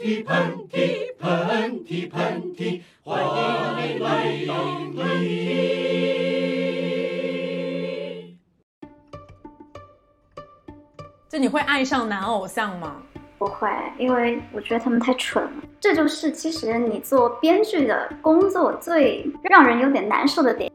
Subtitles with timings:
[0.00, 3.28] 嚏，喷嚏，喷嚏，喷嚏，欢迎
[3.76, 4.54] 你来到
[4.96, 5.50] 喷嚏。
[11.28, 13.02] 就你会爱上男偶像吗？
[13.38, 13.68] 不会，
[13.98, 15.50] 因为我觉得他们太蠢了。
[15.78, 20.72] 这就是其实你做编剧的工作最让人有点难受的点。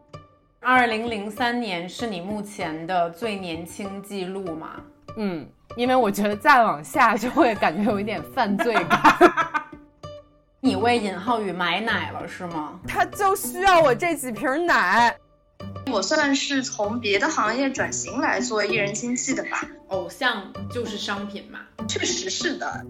[0.59, 4.83] 二零零三年是你目前的最年轻记录吗？
[5.17, 9.31] 嗯，因为我觉得再往下就会感觉有一点犯罪感。
[10.61, 12.79] 你为尹浩宇买奶了是吗？
[12.87, 15.15] 他就需要我这几瓶奶。
[15.91, 19.61] 我算是从别的行业转型来做艺人经纪的吧。
[19.89, 22.85] 偶像就是商品嘛，确实是的。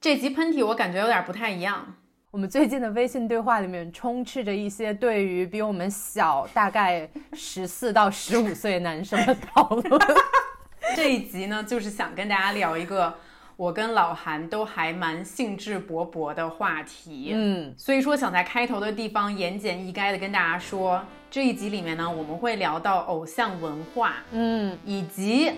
[0.00, 1.84] 这集喷嚏我感觉有点不太一样。
[2.30, 10.00] 我们最近的微信对话里面充斥着一些对于比我们小大概十四到十五岁男生的讨论。
[10.96, 13.14] 这一集呢，就是想跟大家聊一个
[13.56, 17.30] 我跟老韩都还蛮兴致勃勃的话题。
[17.32, 25.52] 嗯，所以说想在开头的地方言简意赅的跟大家说，这一集里面呢，我们会聊到偶像文化，嗯，以及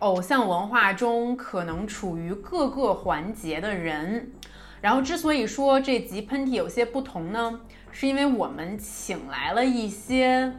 [0.00, 4.32] 偶像文化中可能处于各个环节的人。
[4.80, 7.60] 然后，之所以说这集喷嚏有些不同呢，
[7.92, 10.52] 是因为我们请来了一些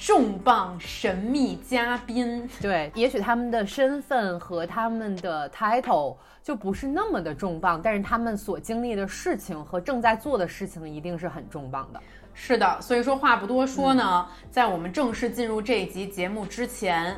[0.00, 2.48] 重磅神秘嘉宾。
[2.58, 12.00] 对，也许他们的身份和他们的 title 就不是那么的重磅，但是他们所经历的事情和正在做的事情一定是很重磅的。
[12.32, 17.14] 是的，所以说话不多说呢，在我们正式进入这一集节目之前，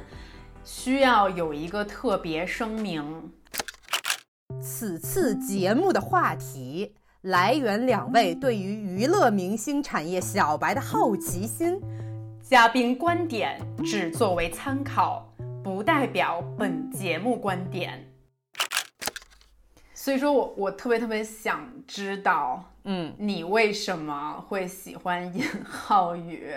[0.64, 3.30] 需要有一个特别声明。
[4.60, 11.80] 此次节目的话题来源两位对于娱乐明星产业小白的好奇心，
[12.52, 15.26] 嘉宾观点只作为参考，
[15.64, 18.06] 不代表本节目观点。
[19.94, 26.52] 所以说我我特别特别想知道，嗯，你为什么会喜欢尹浩宇？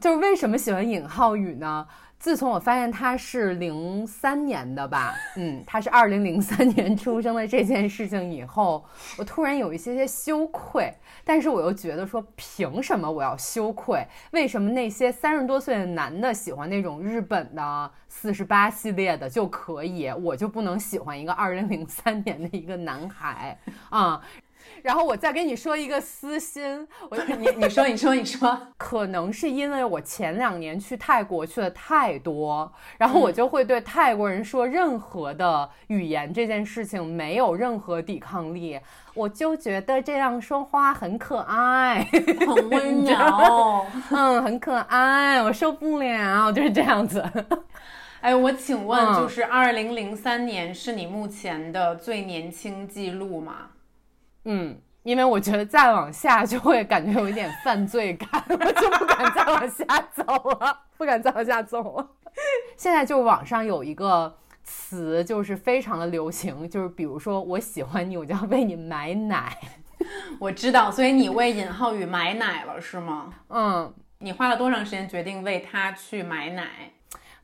[0.00, 1.88] 就是为什么喜欢尹浩宇呢？
[2.20, 8.84] 自从我发现他是零三年的吧， 嗯，他是二零零三年出生的这件事情以后，
[9.16, 10.92] 我突然有一些些羞愧，
[11.24, 14.06] 但是我又觉得说，凭什么我要羞愧？
[14.32, 24.20] 为什么那些三十多岁的男的喜欢那种日本的四十八系列的就可以，我就不能喜欢一个二零零三年的一个男孩啊？
[24.82, 38.78] 然后我再跟你说一个私心，我你你说你说你说，可能是因为我前两年去泰国去的太多，然后我就会对泰国人说任何的语言这件事情没有任何抵抗力，
[39.14, 42.06] 我就觉得这样说话很可爱，
[42.46, 47.22] 很温 柔，嗯，很可爱，我受不了，就是这样子。
[48.20, 53.68] 哎，我请问，就是二零零三年是你目前的最年轻记录吗？
[54.44, 60.24] 嗯，因为我觉得再往下就会感觉有一点犯罪感，我就不敢再往下走
[60.60, 62.10] 了，不敢再往下走了。
[62.76, 69.58] 现在就网上有一个词，就是非常的流行，就是比如说我喜欢你，我就要为你买奶。
[70.38, 73.34] 我知道，所以你为尹浩宇买奶了是吗？
[73.48, 76.92] 嗯，你花了多长时间决定为他去买奶？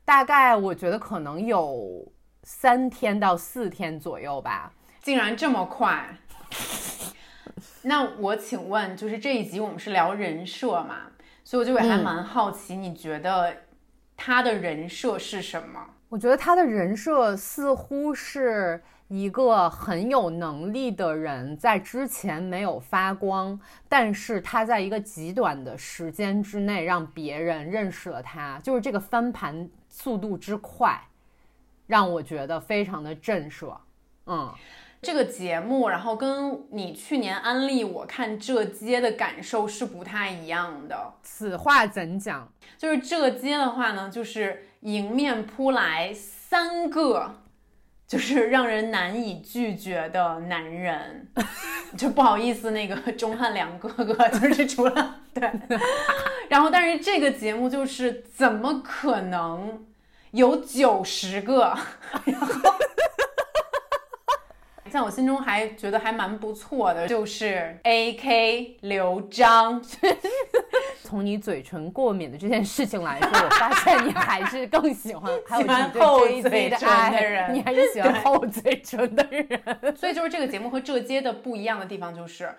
[0.03, 2.11] 大概我觉得可能有
[2.43, 4.71] 三天到四天左右吧。
[5.01, 6.17] 竟然这么快！
[7.83, 11.11] 那我请问，就是这一集我们是聊人设嘛，
[11.43, 13.55] 所以我就还蛮好奇，你觉得
[14.15, 15.85] 他的人设是什么？
[16.09, 23.57] 我觉得他的人设似乎是一个很有能力的人，在之前没有发光，
[23.87, 31.01] 但是他在一个极短的时间之内让别人认识了他，就是这个翻盘速度之快，
[31.85, 33.77] 让我觉得非常的震慑。
[34.25, 34.53] 嗯。
[35.07, 41.13] 这个节目，然后跟你去年安利我看《这街》的感受是不太一样的。
[41.23, 42.51] 此话怎讲？
[42.77, 47.35] 就是《这街》的话呢，就是迎面扑来三个，
[48.05, 51.29] 就是让人难以拒绝的男人。
[51.97, 55.49] 就不好意思，那个钟汉良哥哥，就是除了对，
[56.51, 59.85] 然后但是这个节目就是怎么可能
[60.31, 61.73] 有九十个？
[62.25, 62.73] 然后。
[64.87, 69.81] 在我心中还觉得还蛮不错的，就是 A K 刘璋。
[71.03, 79.95] 从你嘴唇过敏的这件事情来说，我发现你还是更喜欢喜欢厚嘴唇的人，你还是喜欢厚嘴唇的人。
[79.95, 82.53] 所以就是这个节目和这街的不一样的地方，就是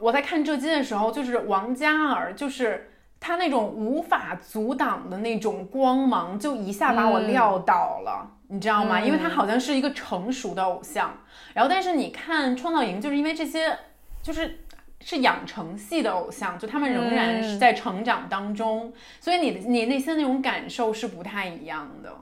[0.00, 2.90] 我在看这街的时候，就是王嘉尔，就是
[3.20, 8.38] 他那种无法阻挡的那种光芒，就一下把我撂倒了。
[8.52, 9.00] 你知道吗？
[9.00, 11.12] 嗯因为他好像是一个成熟的偶像，
[11.54, 13.76] 然后但是你看《创造营》，就是因为这些
[14.22, 14.60] 就是。
[15.04, 22.16] 是养成系的偶像，就他们仍然是嗯在成长当中，所以你的你内心那种感受是不太一样的。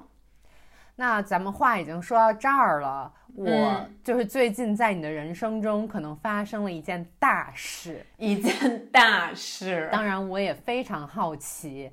[0.97, 11.91] 那咱们话已经说到这儿了，我嗯就是最近在你的人生中可能发生了一件大事，一件大事，当然我也非常好奇，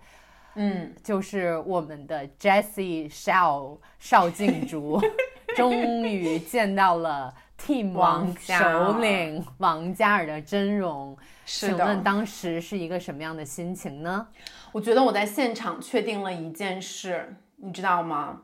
[0.57, 4.99] 嗯，就是我们的 Jessie Shao 邵静竹
[5.55, 7.33] 终于见到了
[7.63, 11.15] Team 王首领王嘉尔的真容，
[11.45, 11.67] 是。
[11.67, 14.27] 请问当时是一个什么样的心情呢？
[14.71, 18.41] 我觉得我在现场确定了一件事，你知道吗？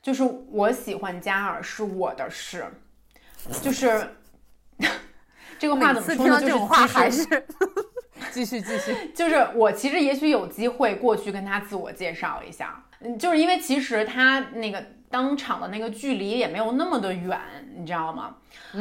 [0.00, 2.64] 就是我喜欢嘉尔是我的事，
[3.60, 4.14] 就是
[5.58, 6.40] 这个话怎么说呢？
[6.40, 7.26] 就是种话还是
[8.32, 17.38] 继 续继续， 就是我其实也许有机会过去跟他自我介绍一下，嗯，就是因为其实他那个当场的那个距离也没有那么的远，
[17.76, 18.36] 你知道吗？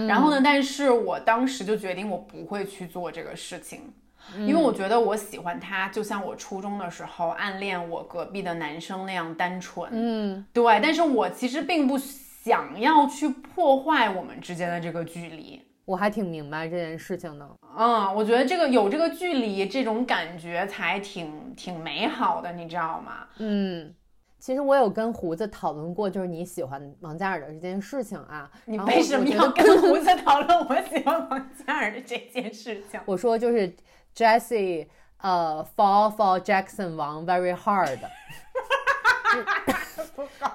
[0.07, 3.93] 然后呢，但是我当时就决定我不会去做这个事情。
[4.39, 9.89] 因为我觉得我喜欢他，就像我初中的时候暗恋我隔壁的男生那样单纯。
[9.93, 15.61] 嗯，对，但是我其实并不想要去破坏我们之间的这个距离。
[15.87, 17.49] 我还挺明白这件事情的。
[17.77, 23.25] 嗯，我觉得这个有这个距离，这种感觉才挺挺美好的，你知道吗？
[23.37, 23.95] 嗯，
[24.37, 28.51] 其实我有跟胡子讨论过，就是你喜欢王嘉尔的这件事情啊。
[28.65, 32.99] 你为什么要跟胡子讨论我喜欢王嘉尔的这件事情？
[33.05, 33.73] 我说就是
[34.13, 34.87] Jessie，
[35.21, 37.99] 呃，fall for Jackson 王 very hard。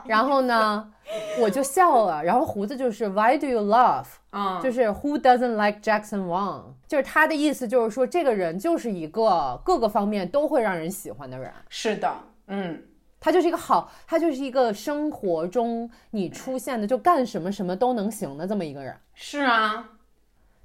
[0.04, 0.92] 然后呢，
[1.40, 2.22] 我就笑了。
[2.24, 4.06] 然后胡子就是 Why do you love？
[4.30, 6.62] 啊，就是 Who doesn't like Jackson Wang？
[6.86, 11.52] 就是他的意思就是说，这个人就是一个各个方面都会让人喜欢的人。
[11.68, 12.14] 是的，
[12.46, 12.82] 嗯，
[13.20, 18.96] 他就是一个好，他就是一个生活中你出现的就干什么什么都能行的这么一个人。
[19.14, 19.90] 是啊，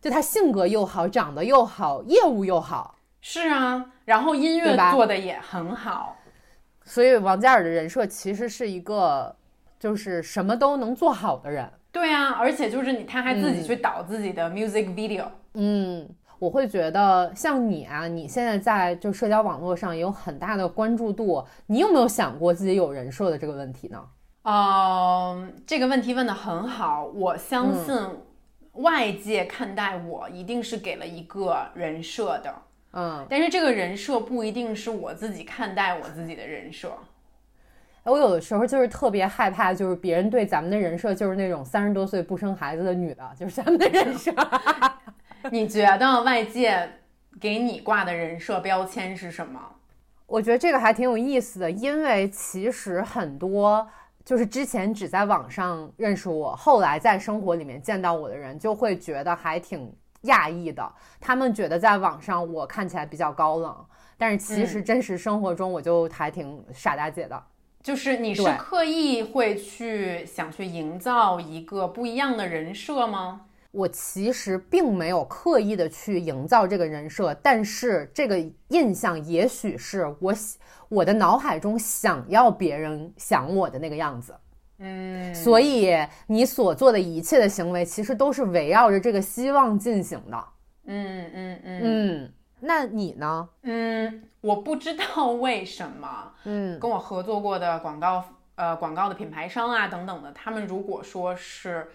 [0.01, 6.15] 就他性格又好，长得又好，业务又好，是啊，然后音乐吧做的也很好。
[6.85, 9.35] 所以王嘉尔的人设其实是一个
[9.79, 11.69] 就是什么都能做好的人。
[11.91, 15.25] 对啊，而且就是你，他还自己去导自己的 music video。
[15.53, 16.07] 嗯，
[16.37, 24.03] 我会觉得像你啊，你现在在就社交网络上也有很大的关注度，你有没有想过自己有人设的这个问题呢？
[24.43, 27.95] 嗯，这个问题问得很好，我相信
[28.73, 32.53] 外界看待我一定是给了一个人设的，
[32.93, 36.93] 嗯，但是这个人设不一定是我自己看待我自己的人设。
[38.07, 44.33] 我有的时候就是特别害怕，就是别人对咱们的人设就是那种三十多岁不生孩子的女的，就是咱们的人设。
[45.51, 46.89] 你觉得外界
[47.39, 49.59] 给你挂的人设标签是什么？
[50.25, 53.87] 我觉得这个还挺有意思的，因为其实很多
[54.25, 59.93] 就是之前只在网上认识我，后来在生活里面见到我的人，就会觉得还挺
[60.23, 60.89] 讶异的。
[61.19, 63.85] 他们觉得在网上我看起来比较高冷，
[64.17, 67.41] 但是其实真实生活中我就还挺傻大姐的。
[67.87, 73.45] 就是你是刻意会去想去营造一个不一样的人设吗？
[73.71, 78.37] 我其实并没有刻意的去营造这个人设，但是这个
[78.67, 84.35] 印象也许是我喜我的脑海中想要别人想我的那个样子。
[84.79, 85.95] 嗯，所以
[86.27, 90.43] 你所做的一切的行为，其实都是围绕着这个希望进行的。
[90.87, 93.49] 嗯嗯嗯嗯，那你呢？
[93.63, 98.23] 嗯，我不知道为什么，嗯跟我合作过的广告
[98.55, 101.91] 呃广告的品牌商啊等等的，他们如果说是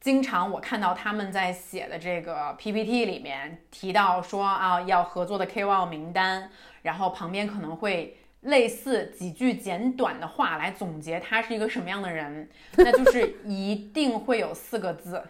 [0.00, 6.50] 经常我看到他们在写的这个 PPT 里面提到说啊要合作的 KOL 名单，
[6.82, 8.16] 然后旁边可能会。
[8.42, 15.20] 类似几句简短的话来总结他是一个什么样的人，那就是一定会有四个字，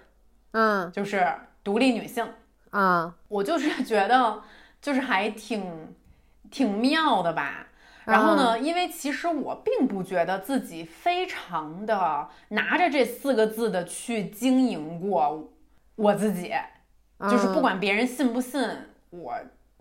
[0.51, 1.27] 嗯就是
[1.65, 2.29] 独立女性。
[2.69, 4.43] 啊我就是觉得
[4.81, 5.95] 就是还挺
[6.51, 7.67] 挺妙的吧。
[8.05, 15.53] 然后呢，因为其实我并不觉得自己非常的拿着这四个字的去经营过
[15.95, 16.55] 我自己，
[17.31, 18.67] 就是不管别人信不信，
[19.11, 19.35] 我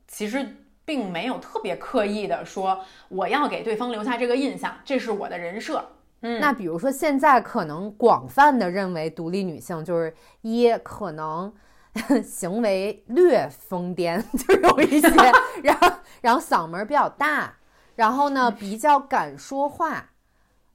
[0.07, 0.45] 其实
[0.83, 5.91] 并没有特别刻意的说我要给对方留下这个印象，这是我的人设。
[6.19, 11.53] 嗯，那比如说现在可能广泛的认为独立女性就是一可能
[12.23, 15.09] 行为略疯癫， 就有一些，
[15.63, 17.53] 然后然后嗓门比较大，
[17.95, 20.11] 然后呢比较敢说话，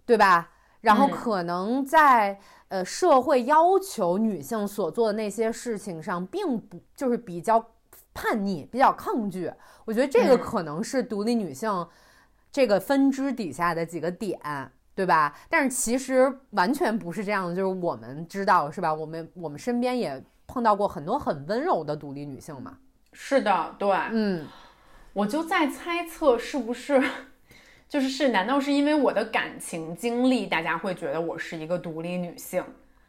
[0.04, 0.50] 对吧？
[0.80, 2.38] 然后嗯可能在
[2.68, 7.64] 呃社会要求女性所做的那些事情上，并不就是比较
[8.12, 9.52] 叛逆、比较抗拒。
[9.84, 11.88] 我觉得这个嗯可能是独立女性
[12.50, 14.38] 这个分支底下的几个点。
[14.94, 15.34] 对吧？
[15.48, 18.92] 但是其实完全不是这样的，就是我们知道是吧？
[18.92, 20.22] 我们我们身边也
[20.52, 22.76] 碰到过很多很温柔的独立女性嘛。
[23.14, 24.46] 是的，对，嗯，
[25.14, 27.02] 我就在猜测是不是，
[27.88, 32.62] 就是是，难道是因为我的感情经历，大家会觉得我是一个独立女性？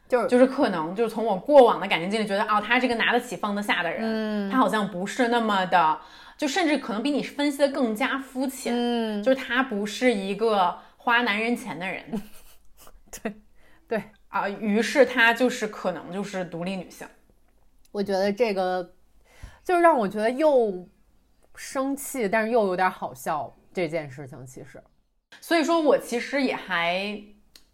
[0.08, 4.50] 就是就是可能就是从我过往的感情经历觉得，哦，他是个拿得起放得下的人，嗯。
[4.50, 6.00] 他好像不是那么的，
[6.38, 12.22] 就甚至可能比你分析的更加肤浅，嗯，就是他不是一个花男人钱的人，
[13.22, 13.34] 对
[13.86, 17.06] 对，啊，于是他就是可能就是独立女性。
[17.94, 18.92] 我觉得这个
[19.62, 20.84] 就是让我觉得又
[21.54, 23.54] 生气，但是又有点好笑。
[23.72, 24.82] 这件事情其实，
[25.40, 27.20] 所以说我其实也还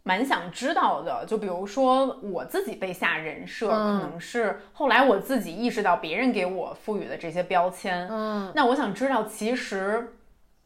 [0.02, 8.08] 蛮想知道的，就比如说我自己被下人设，嗯可能是后来我自己意识到别人给我赋予的这些标签。
[8.10, 10.14] 嗯那我想知道，其实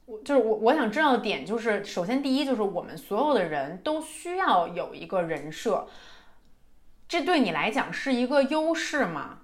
[0.06, 5.88] 我就是我我想知道的点就是，首先第一就是我们所有的人都需要有一个人设，
[7.08, 9.40] 这对你来讲是一个优势吗？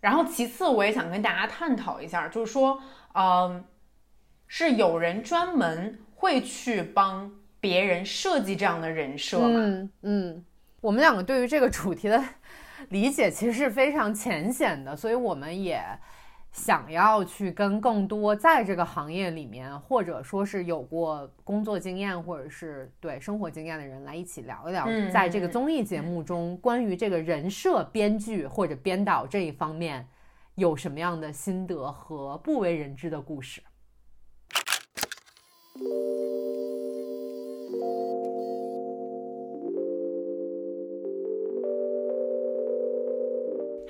[0.00, 2.80] 然后其次，我也想跟大家探讨一下，就是说，
[3.14, 3.64] 嗯，
[4.46, 9.48] 是有人专门会去帮别人设计这样的人设吗？
[9.52, 10.44] 嗯嗯，
[10.80, 12.22] 我们两个对于这个主题的
[12.90, 15.82] 理解其实是非常浅显的，所以我们也
[16.56, 30.08] 想要去跟更多在这个行业里面，或者说是有过工作经验或者是对生活经验的人来一起聊一聊，嗯在这个综艺节目中关于这个人设编剧或者编导这一方面
[30.54, 33.62] 有什么样的心得和不为人知的故事。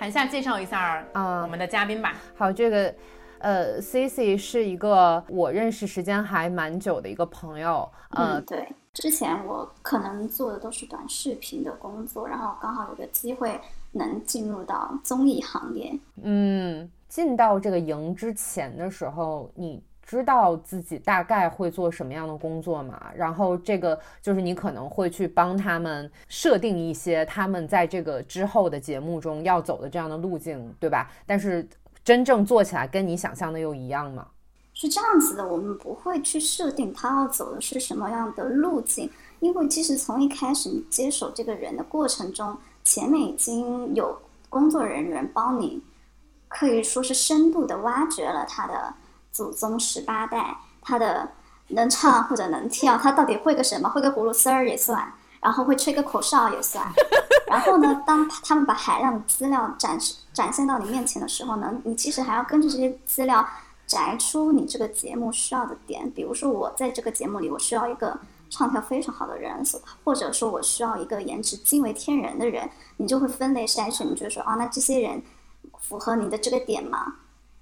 [0.06, 2.14] 韩夏介绍一下啊我们的嘉宾吧。
[2.36, 2.94] 好，这个
[3.40, 13.60] 呃，Cici 是一个我认识时间还蛮久的一个朋友，呃嗯，，对，之前我可能做的都是短视频的工作，然后刚好有个机会
[13.90, 15.92] 能进入到综艺行业。
[16.22, 23.10] 嗯，进到这个营之前的时候，你知道自己大概会做什么样的工作吗？
[23.16, 31.10] 然后这个就是你可能会去帮他们设定一些他们在这个之后的节目中要走的这样的路径，对吧？
[31.26, 31.68] 但是
[32.04, 34.28] 真正做起来跟你想象的又一样吗？
[34.72, 39.10] 是这样子的，我们不会去设定他要走的是什么样的路径，
[39.40, 44.16] 因为其实从一开始你接手这个人的过程中，前面已经有
[44.48, 45.82] 工作人员帮你，
[46.46, 48.94] 可以说是深度的挖掘了他的
[49.36, 51.28] 祖宗十八代，他的
[51.68, 53.86] 能唱或者能跳，他到底会个什么？
[53.90, 55.12] 会个葫芦丝儿也算，
[55.42, 56.90] 然后会吹个口哨也算。
[57.46, 63.46] 然后呢，当他们把海量的资料展示展现到你面前的时候呢，你其实还要根据这些资料
[63.86, 66.10] 摘出你这个节目需要的点。
[66.12, 75.22] 比如说，我在这个节目里，我需要一个唱跳非常好的人，所或者说我需要一个颜值惊为天人的人，你就会分类筛选，你就说啊，那这些人
[75.78, 77.16] 符合你的这个点吗？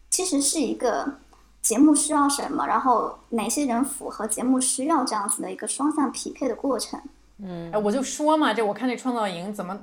[0.08, 1.18] 其实是一个
[1.64, 7.00] 节目需要什么，然后哪些人符合节目需要这样子的一个双向匹配的过程。
[7.38, 9.80] 嗯，我就说嘛，这我看这创造营怎么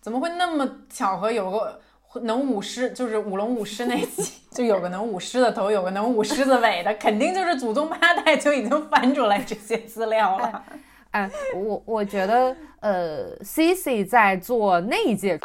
[0.00, 1.80] 怎么会那么巧合有个
[2.22, 10.64] 能舞狮，就是舞龙舞狮那集， 就有个能舞狮的头，有个能舞狮子尾的，肯定就是祖宗八代就已经翻出来这些资料了。
[11.12, 15.38] 哎，我我觉得，呃，Cici 在做那一届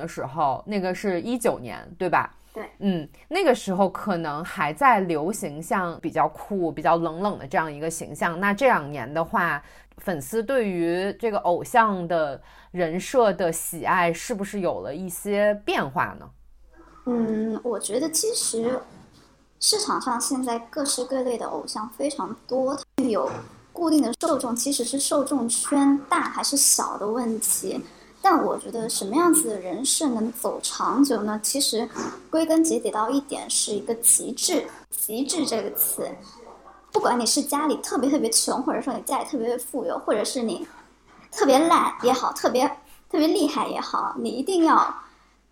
[0.00, 2.34] 的时候，那个是一九年，对吧？
[2.52, 8.40] 对，嗯，那个时候可能还在流行像比较酷、比较冷冷的这样一个形象。
[8.40, 9.62] 那这两年的话，
[9.98, 12.40] 粉丝对于这个偶像的
[12.70, 16.30] 人设的喜爱，是不是有了一些变化呢？
[17.06, 18.80] 嗯，我觉得其实
[19.60, 22.76] 市场上现在各式各类的偶像非常多，
[23.08, 23.30] 有
[23.72, 27.80] 固定的受众，其实是受众圈大还是小的问题。
[28.20, 31.40] 但我觉得什么样子的人是能走长久呢？
[31.42, 31.88] 其实
[32.30, 34.66] 归根结底到一点是一个极致。
[34.90, 36.10] 极致这个词，
[36.92, 40.66] 不管你是家里特别特别穷，或者说你家里特别富有，或者是你
[41.30, 42.66] 特别烂也好，特别
[43.08, 44.94] 特别厉害也好，你一定要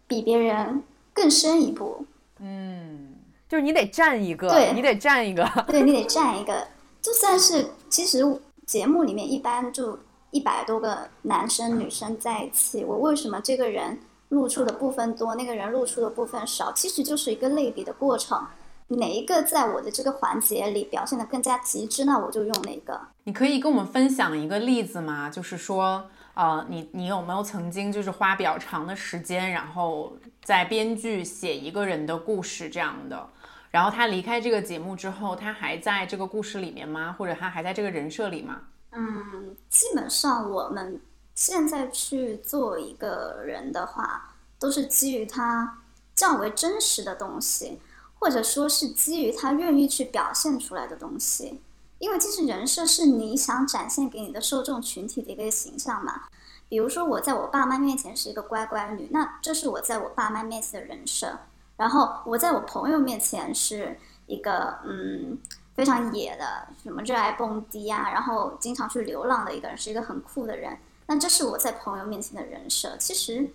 [0.06, 0.82] 比别人
[1.14, 2.04] 更深一步。
[2.40, 3.14] 嗯，
[3.49, 5.49] 就是你得站一个，对你得站一个。
[5.68, 6.66] 对你得占一个，
[7.00, 9.99] 就算是其实节目里面一般就
[10.37, 18.47] 一百多个男生女生在一起，我为什么这个人露出的部分多，那个人露出的部分少，其实就是一个类比的过程。
[18.88, 23.00] 哪一个在我的这个环节里表现得更加极致，那我就用哪个。
[23.25, 25.31] 你可以跟我们分享一个例子吗？
[25.31, 33.26] 就是说，呃，你你有没有曾经就是花比较长的时间，然后在编剧写一个人的故事这样的？
[33.71, 37.16] 然后他离开这个节目之后，他还在这个故事里面吗？
[37.19, 38.61] 或者他还在这个人设里吗？
[38.97, 41.00] 嗯，基本上我们
[41.35, 45.83] 现在去做一个人的话，都是基于他
[46.15, 47.79] 较为真实的东西，
[48.19, 51.61] 或者说是基于他愿意去表现出来的东西。
[51.99, 56.23] 因为其实人设是你想展现给你的受众群体的一个形象嘛。
[56.69, 61.38] 比如说我在我爸妈面前是一个乖乖女，那这是我在我爸妈面前的人设。
[61.76, 65.38] 然后我在我朋友面前是一个嗯
[65.76, 70.76] 非常野的，什么热爱蹦迪啊，然后经常去流浪的一个人，是一个很酷的人。
[71.06, 72.97] 那这是我在朋友面前的人设。
[72.97, 73.50] 其实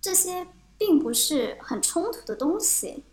[0.00, 0.46] 这些
[0.78, 3.04] 并不是很冲突的东西。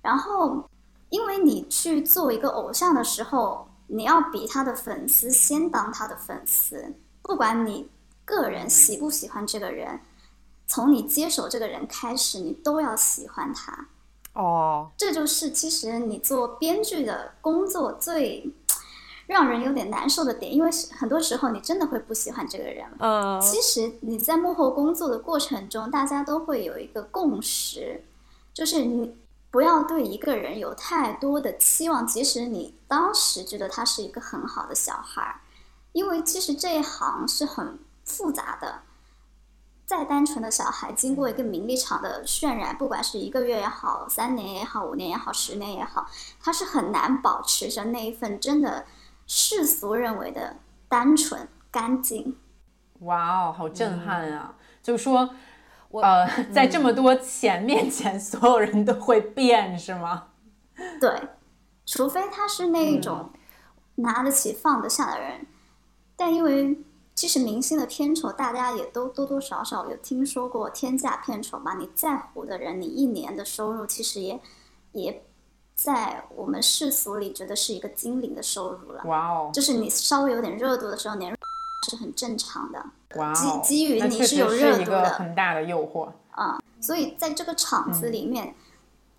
[0.00, 0.70] 然后
[1.10, 7.90] 因为你去做一个偶像的时候，你要比他的粉丝先当他的粉丝，不管你
[8.24, 10.00] 个人喜不喜欢这个人。
[10.68, 13.88] 从你接手这个人开始，你都要喜欢他。
[14.38, 18.48] 哦，这就是其实你做编剧的工作最
[19.26, 22.86] 让人有点难受的点，因为很多时候你真的会不喜欢这个人。
[23.00, 28.04] 嗯，其实你在幕后工作的过程中，大家都会有一个共识，
[28.54, 29.16] 就是你
[29.50, 35.40] 不要对一个人有太多的期望，即使你当时觉得他是一个很好的小孩儿，
[35.92, 38.82] 因为其实这一行是很复杂的。
[39.88, 46.06] 再单纯的小孩，经过一个名利场的渲染，不管是一个月也好，三年也好，五年也好，十年也好，
[46.38, 48.84] 他是很难保持着那一份真的
[49.26, 50.56] 世俗认为的
[50.90, 52.36] 单纯干净。
[52.98, 54.54] 哇哦，好震撼啊！
[54.82, 55.30] 就是说，
[55.92, 60.26] 呃，在这么多钱面前， 所有人都会变，是吗？
[61.00, 61.28] 对，
[61.86, 63.30] 除非他是那一种
[63.94, 65.46] 拿得起放得下的人，
[66.14, 66.78] 但因为。
[67.18, 71.74] 其实明星的片酬，大家也都多多少少有听说过天价片酬吧？
[71.74, 74.40] 你再火的人，你一年的收入其实也
[74.92, 75.24] 也
[75.74, 79.02] 在我们世俗里觉得是一个精灵的收入了。
[79.06, 79.50] 哇哦！
[79.52, 81.36] 就是你稍微有点热度的时候，年
[81.90, 82.80] 是很正常的。
[83.16, 83.34] 哇哦！
[83.64, 86.60] 基基于你是有热度的，很大的诱惑啊！
[86.80, 88.54] 所以在这个场子里面。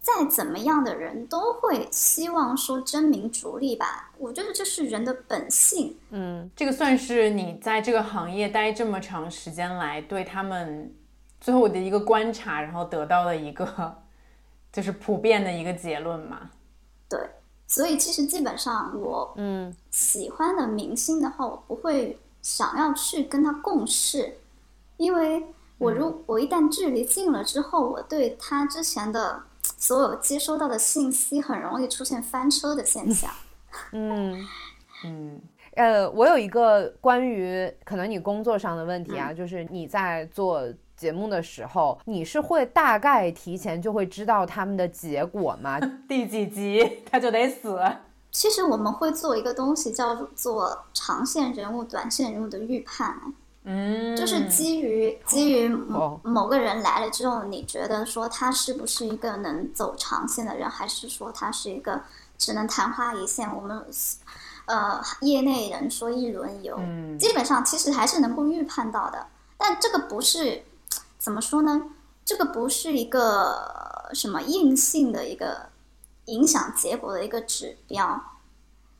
[0.02, 5.98] 再怎么样的人都会希望说争名逐利吧，我觉得这是人的本性。
[6.10, 10.96] 嗯，这个算是你在这个行业待这么长时间来对他们
[11.42, 13.98] 最后的一个观察，然后得到的一个
[14.72, 16.50] 就是普遍的一个结论嘛？
[17.10, 17.20] 对，
[17.68, 24.38] 所以其实基本上我嗯喜欢的明星的话，我不会想要去跟他共事，
[24.96, 25.46] 因为
[25.78, 29.44] 我如我一旦距离近了之后，我对他之前的。
[29.78, 33.30] 所有接收到的信息很容易出现翻车的现象。
[33.92, 34.46] 嗯
[35.06, 35.42] 嗯，
[35.76, 40.62] 呃，我有一个关于可能你工作上的问题啊，就是你在做
[40.98, 45.80] 节目的时候，你是会大概提前就会知道他们的结果吗？
[46.10, 47.80] 第几集他就得死？
[48.32, 53.34] 其实我们会做一个东西叫做长线人物、短线人物的预判。
[53.72, 62.02] 嗯，就是基于基于某某个人来了之后，你觉得说他是不是一个能走长线的人，还是说他是一个
[62.36, 63.56] 只能昙花一现？
[63.56, 63.86] 我们
[64.66, 66.80] 呃业内人说一轮游，
[67.20, 69.28] 基本上其实还是能够预判到的。
[69.56, 70.64] 但这个不是
[71.20, 71.80] 怎么说呢？
[72.26, 75.70] 这个不是一个什么硬性的一个
[76.26, 78.20] 影响结果的一个指标。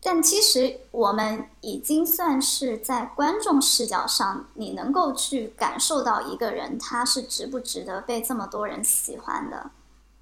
[0.02, 9.72] 但其实我们已经算是在观众视角上，你能够去感受到一个人他是值不值得被这么多人喜欢的。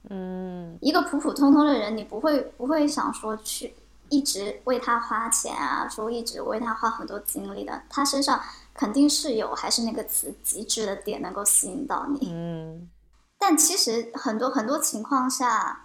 [0.09, 3.75] 嗯，一个普普通通的人，你不会不会想说去
[4.09, 8.41] 一直为他花钱啊，说一直为他花很多精力的，他身上
[8.73, 12.27] 肯定是有还是那个词极致的点能够吸引到你。
[12.31, 12.89] 嗯，
[13.37, 15.83] 但其实很多很多情况下。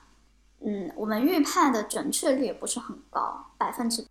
[0.65, 4.07] 嗯，我们预判的准确率也不是很高，百分之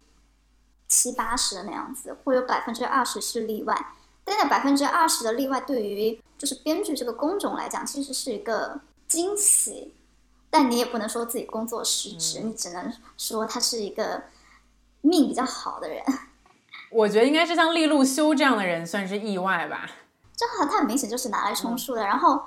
[0.87, 3.93] 七八十的那样子，会有百分之二十是例外。
[4.23, 9.93] 但那百分之二十的例外，对于就是编剧这个工种来讲，其实是一个惊喜。
[10.49, 14.23] 但你也不能说自己工作失职，你只能说他是一个
[14.99, 16.03] 命比较好的人。
[16.91, 19.89] 我觉得应该是像利路修这样的人算是意外吧。
[20.35, 22.03] 这他很明显就是拿来充数的。
[22.03, 22.43] 然后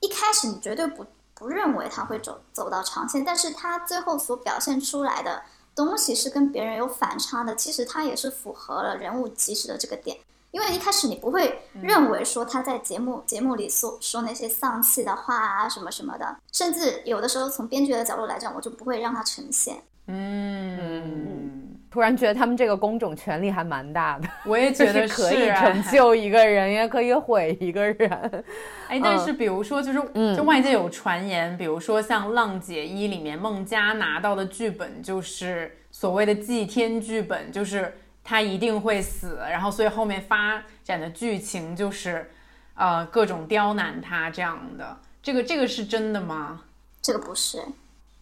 [0.00, 1.04] 一开始你绝对不。
[1.34, 5.42] 不认为他会走走到长线，但是他最后所表现出来的
[5.74, 7.56] 东西是跟别人有反差的。
[7.56, 10.16] 其实他也是符合了人物即时的这个点，
[10.52, 19.82] 因为一开始你不会认为说他在节目节目里说说那些丧气的话啊什么什么的，甚至有的时候从编剧的角度来讲，我就不会让他呈现。
[20.06, 21.63] 嗯。
[21.94, 28.44] 突然觉得他们这个工种权力还蛮大的，我也觉得 可以成就一个人，也可以毁一个人。
[28.88, 30.02] 哎，但是比如说，就是
[30.36, 42.28] 就外界有传言，比如说像《浪姐一》里面孟佳拿到的剧本，就是所谓的祭天剧本，就是他一定会死，然后所以后面发展的剧情就是，
[42.74, 44.98] 呃，各种刁难他这样的。
[45.22, 46.62] 这个这个是真的吗？
[47.00, 47.62] 这个不是，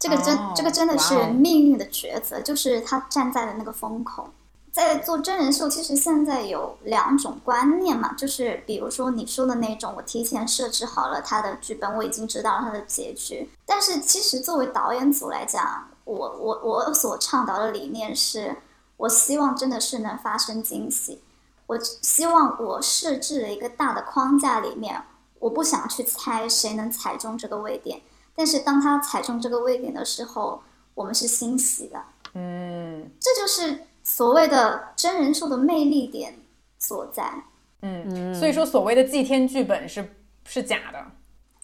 [0.03, 4.29] 这个真、哦这个真的是命运的抉择，就是他站在了那个风口。
[4.73, 13.49] 在做真人秀，其实现在有两种观念嘛，就是比如说你说的那种，我提前设置好了他的剧本，我已经知道了他的结局。
[13.65, 18.57] 但是其实作为导演组来讲，我我我所倡导的理念是，
[18.97, 21.21] 我希望真的是能发生惊喜。
[21.69, 25.05] 我希望我设置了一个大的框架里面，
[25.38, 28.01] 我不想去猜谁能踩中这个位点，
[28.35, 30.62] 但是当他踩中这个位点的时候，
[30.95, 32.03] 我们是欣喜的。
[32.35, 36.38] 嗯这就是所谓的真人秀的魅力点
[36.79, 37.45] 所在。
[37.83, 40.14] 嗯，所以说所谓的祭天剧本是
[40.45, 41.05] 是假的。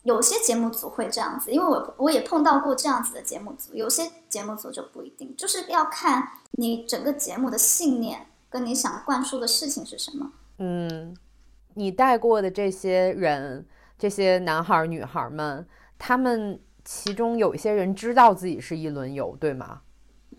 [0.05, 10.33] 有些节目组会这样子，因为我我也碰到过这样子的节目组，有些节目组就不一定，就是要看你整个节目的信念跟你想灌输的事情是什么。
[10.59, 11.15] 嗯，
[11.75, 13.67] 你带过的这些人，
[13.99, 15.67] 这些男孩儿女孩儿们，
[15.99, 19.81] 他们其中有一些人知道自己是一轮游，对吗？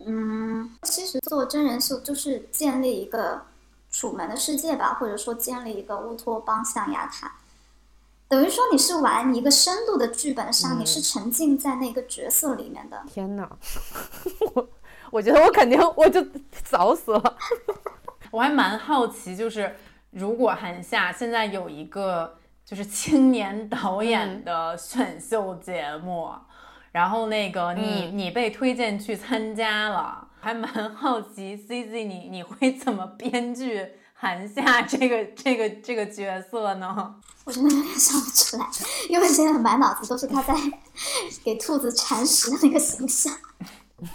[0.04, 3.42] 嗯，其实做真人秀就是建立一个
[3.90, 7.34] 楚门的世界吧，或者说建立一个乌托邦象牙塔。
[8.26, 13.02] 等于说你是玩一个深度的剧本杀，你是沉浸在那个角色里面的。
[13.06, 13.50] 天哪，
[14.54, 14.68] 我
[15.10, 16.24] 我觉得我肯定我就
[16.64, 17.36] 早死了。
[18.30, 19.74] 我还蛮好奇，就是
[20.12, 26.30] 如果韩夏现在有一个就是青年导演的选秀节目，
[26.92, 37.16] 然后那个你、你被推荐去参加了，还蛮好奇 C Z 你你会怎么编剧韩夏这个这个这个角色呢？
[37.44, 38.64] 我真的有点想不出来，
[39.08, 40.54] 因为现在满脑子都是他在
[41.42, 43.36] 给兔子铲屎的那个形象。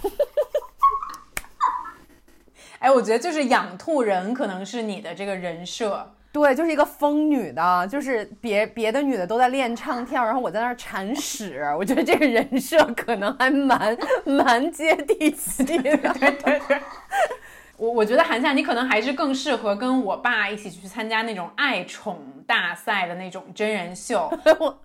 [2.79, 6.14] 哎，我觉得就是养兔人可能是你的这个人设。
[6.35, 11.63] 对，就是一个疯女的，就是别别的女的都在练唱跳，然后我在那儿铲屎。
[11.77, 15.75] 我觉得这个人设可能还蛮蛮接地气的。
[15.77, 16.81] 对对对。
[17.77, 24.29] 我我觉得韩夏你可能还是更适合跟我爸一起去参加那种爱宠大赛的那种真人秀。
[24.59, 24.77] 我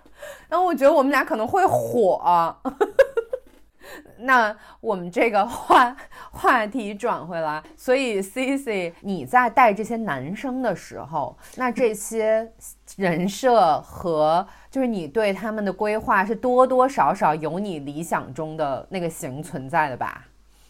[0.48, 2.54] 然后我觉得我们俩可能会火。
[4.18, 5.96] 那我们这个话
[6.30, 12.52] 话题转回来，所以 C C，你在带这些男生的时候，那这些
[12.96, 20.26] 人设和就是你对他们的规划是多多少少有你理想中的那个型存在的吧？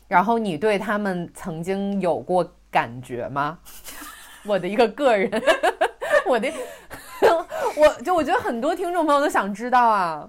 [0.09, 3.59] 然后你对他们曾经有过感觉吗？
[4.47, 5.31] 我的一个个人，
[6.27, 6.53] 我的，
[7.77, 10.29] 我就我觉得很多听众朋友都想知道啊。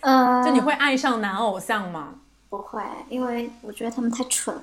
[0.00, 2.14] 呃， 就你会爱上男偶像吗？
[2.48, 4.62] 不会，因为我觉得他们太蠢了。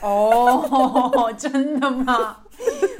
[0.00, 2.38] 哦， 真的吗？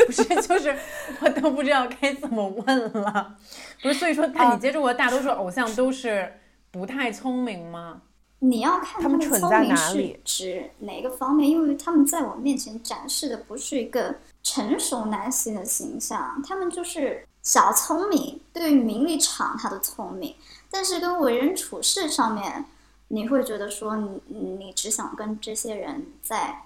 [0.06, 0.76] 不是，就是
[1.20, 3.36] 我都不知道该怎么问了。
[3.82, 6.32] 不是，所以说，看你接触过的大多数偶像都是
[6.70, 8.02] 不太聪明吗？
[8.40, 11.48] 你要看他们蠢在聪明是哪里指哪个方面？
[11.48, 20.34] 因为他们在我面前展示的不是一个成熟男性的形象，他们就是小聪明，对于名利场他的聪明，
[20.74, 22.64] 但是跟为人处事上面，
[23.06, 26.64] 你会觉得说你你只想跟这些人在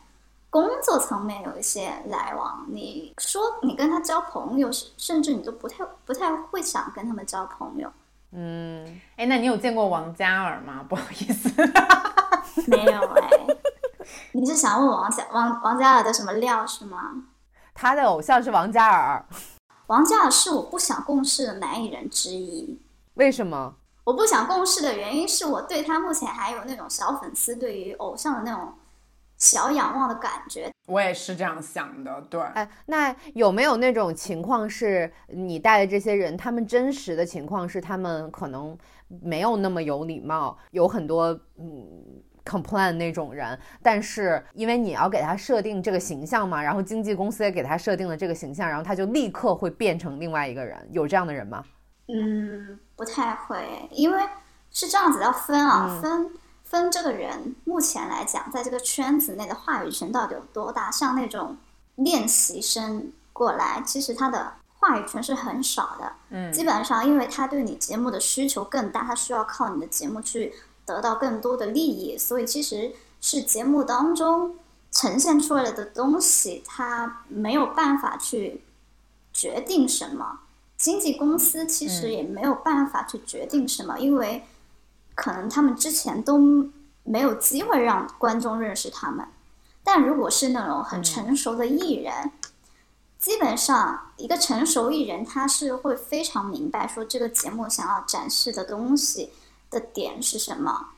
[0.49, 7.92] 工作层面有一些来往，你说你跟他交朋友，甚甚至你都不太不太会想跟他们交朋友。
[8.33, 10.83] 嗯，哎，那你有见过王嘉尔吗？
[10.88, 11.51] 不好意思，
[12.66, 13.29] 没有哎、
[14.33, 17.25] 你是想问王嘉王王嘉尔的什么料是吗？
[17.75, 19.27] 他的偶像是王嘉尔，
[19.88, 22.81] 王嘉尔是我不想共事的男艺人之一。
[23.14, 23.75] 为什么？
[24.09, 28.73] 我不想共事的原因是我对他目前还有那种小粉丝对于偶像的那种
[29.37, 30.71] 小仰望的感觉。
[30.87, 32.18] 我也是这样想的。
[32.23, 38.75] 对，哎，那有没有那种情况是你带的这些人，他们真实的情况是他们可能
[39.09, 41.87] 没有那么有礼貌，有很多嗯
[42.47, 51.62] complain 那种人，但是因为你要给他设定这个形象嘛，然后经纪公司也给他设定了这个形象，然后他就立刻会变成另外一个人，有这样的人吗？
[52.09, 54.29] 嗯，不太会，因为
[54.71, 56.31] 是这样子要分啊，嗯分
[56.64, 60.90] 分这个人目前来讲，在这个圈子内的话语权到底有多大？
[60.90, 61.57] 像那种
[61.97, 66.12] 练习生过来，其实他的话语权是很少的。
[66.31, 74.57] 嗯，基本上，因为他对你节目的需求更大，他需要靠你的节目去得到更多的利益，所以其实是节目当中
[74.90, 78.64] 呈现出来的东西，他没有办法去
[79.33, 80.40] 决定什么。
[80.79, 84.45] 经纪公司其实也没有办法去决定什么，因为
[85.14, 86.38] 可能他们之前都
[87.03, 89.27] 没有机会让观众认识他们。
[89.83, 92.31] 但如果是那种很成熟的艺人，
[93.19, 99.31] 基本上一个成熟艺人他是会非常明白说这个节目想要展示的东西
[99.71, 100.91] 的点是什么。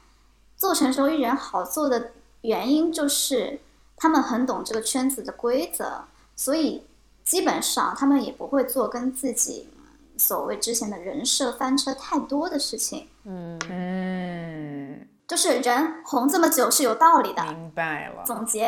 [0.57, 2.13] 做成熟艺人好做的
[2.43, 3.61] 原因就是
[3.97, 6.05] 他们很懂这个圈子的规则，
[6.37, 6.83] 所以
[7.25, 9.69] 基本上他们也不会做跟自己
[10.17, 13.09] 所谓之前的人设翻车太多的事情。
[13.25, 17.43] 嗯，嗯，就是人红这么久是有道理的。
[17.45, 18.23] 明白了。
[18.25, 18.67] 总结，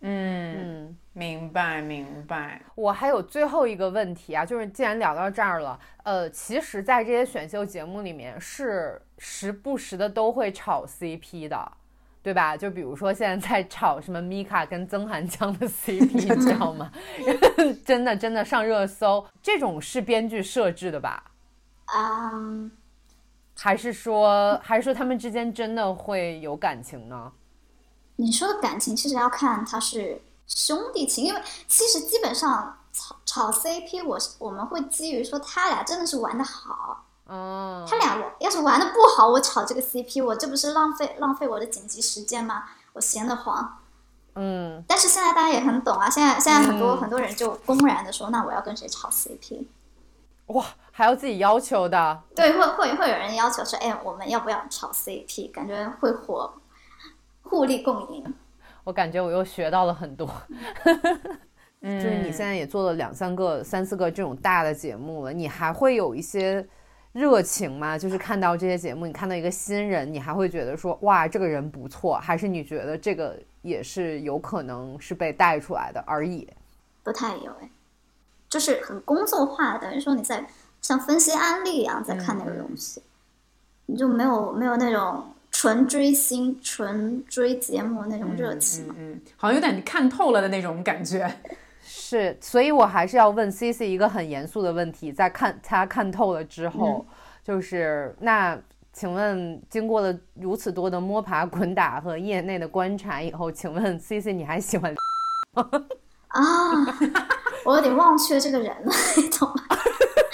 [0.00, 2.62] 嗯，嗯，明白明白。
[2.74, 11.72] 我还有最后一个问题啊，就是既然聊到这儿了，呃，其实，在这些选秀节目里面，是时不时的都会炒 CP 的，
[12.22, 12.56] 对吧？
[12.56, 16.90] 就比如说现在在炒什么米卡跟曾涵江的 CP，你知道吗？
[17.84, 21.24] 真的真的上热搜，这种是编剧设置的吧？
[21.92, 22.70] 嗯，
[23.58, 27.32] 还是说，还是说他们之间真的会有感情呢？
[28.16, 42.64] 你说的感情其实要看他是兄弟情，因为其实基本上炒炒 CP，我是我们会基于说他俩真的是玩的好，嗯，他俩我要是玩的不好，我炒这个 CP，我这不是浪费浪费我的剪辑时间吗？
[42.92, 43.78] 我闲得慌。
[44.34, 49.64] 嗯，但是现在大家也很懂啊，现在现在很多、嗯很多人就公然的说，那我要跟谁炒 CP？
[50.46, 55.52] 哇，还要自己要求的，对，会会会有人要求说，哎，我们要不要炒 CP？
[55.52, 56.52] 感觉会火，
[57.42, 58.34] 互利共赢。
[58.82, 60.28] 我感觉我又学到了很多。
[61.82, 66.66] 嗯， 就是你现在也做了两三个、三四个这种大的节目了，你还会有一些
[67.12, 67.98] 热情嘛？
[67.98, 76.48] 就是看到这些节目，你看到一个新人，你还会觉得说哇，这个人不错，还是你觉得这个也是有可能是被带出来的而已？
[77.02, 77.68] 不太有哎，
[78.48, 80.46] 就是很工作化，等于说你在
[80.80, 83.02] 像分析案例一样在看那个东西，
[83.86, 88.94] 你就没有没有那种纯追星、纯追节目那种热情了。
[88.96, 91.28] 嗯，好像有点看透了的那种感觉。
[92.10, 97.06] 是，所以我还是要问 C C 一个很严肃的问题，在看他看透了之后，
[97.44, 98.58] 就是那。
[98.92, 104.92] 请问，经过了如此多的摸爬滚打和业内的观察以后，请问 C C 你还喜欢
[106.26, 106.42] 啊，
[107.64, 109.62] 我有点忘却这个人了，你懂吗？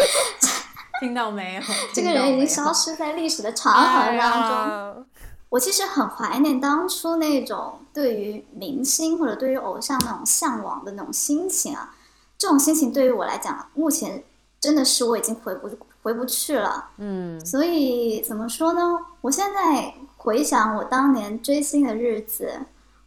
[1.01, 1.63] 听到没有？
[1.93, 5.07] 这个人已经消失在历史的长河当中。
[5.49, 5.57] 中。
[5.57, 11.95] 我其实很怀念当初那种对于明星或者对于偶像那种向往的那种心情啊，
[12.37, 14.23] 这种心情对于我来讲，目前
[14.61, 15.71] 真的是我已经回不
[16.03, 16.91] 回不去了。
[16.99, 18.99] 嗯所以怎么说呢？
[19.21, 22.61] 我现在回想我当年追星的日子，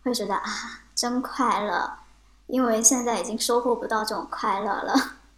[0.04, 0.50] 会觉得啊，
[0.96, 1.92] 真快乐，
[2.48, 4.96] 因为现在已经收获不到这种快乐了。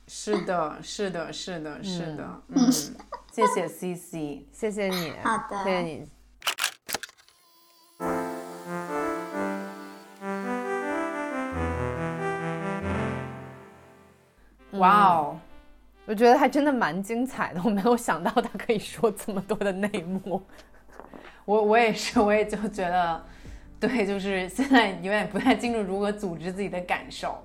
[0.08, 2.42] 是的，是的，是的，是的。
[2.50, 2.72] 嗯嗯，
[3.32, 4.48] 谢谢 C C。
[4.52, 6.21] 谢谢你，好的谢谢你。
[14.82, 15.40] 哇哦，
[16.08, 20.42] 我觉得还真的蛮精彩的，我没有想到他可以说这么多的内幕。
[21.46, 23.24] 我我也是， 我也就觉得，
[23.80, 27.38] 对，就是现在有点不太清楚如何组织自己的感受。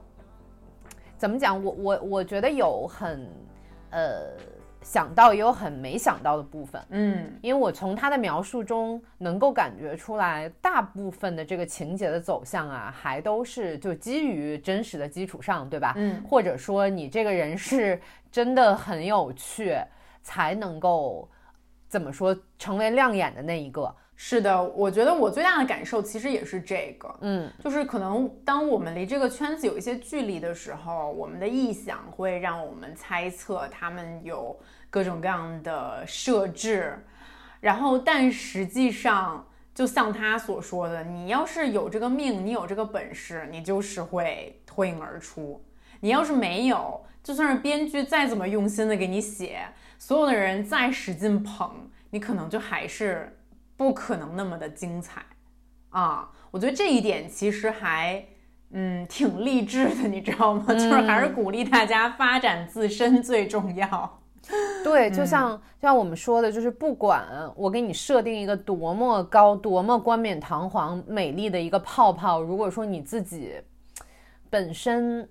[1.19, 1.63] 怎么讲？
[1.63, 3.29] 我我我觉得有很
[3.91, 4.33] 呃
[4.87, 6.81] 想到，也有很没想到的部分。
[6.91, 15.95] 嗯因为我从他的描述中能够感觉出来，大部分的这个情节的走向啊，还都是就基于真实的基础上，对吧？
[15.97, 19.77] 嗯或者说你这个人是真的很有趣，
[20.23, 21.29] 才能够
[21.89, 23.93] 怎么说成为亮眼的那一个。
[24.19, 27.51] 是的，我觉得我最大的感受其实也是这个，嗯。
[27.63, 36.99] 就是可能当我们离这个圈子有一些距离的时候，我们的臆想会让我们猜测他们有各种各样的设置，
[37.61, 45.63] 然后但实际上，就像他所说的，你要是有这个命，你有这个本事，你就是会脱颖而出。
[46.01, 49.61] 你要是没有，就算是编剧再怎么用心的给你写，
[49.99, 53.36] 所有的人再使劲捧，你可能就还是
[53.77, 55.23] 不可能那么的精彩
[55.91, 56.31] 啊！
[56.51, 58.25] 我觉得这一点其实还
[58.71, 60.65] 嗯挺励志的，你知道吗？
[60.75, 64.21] 就是还是鼓励大家发展自身最重要。
[64.85, 73.55] 对，就像、就像我们说的，就是不管我给你设定一个多么高、多么冠冕堂皇、美丽的一个泡泡，如果说你自己
[74.49, 75.29] 本身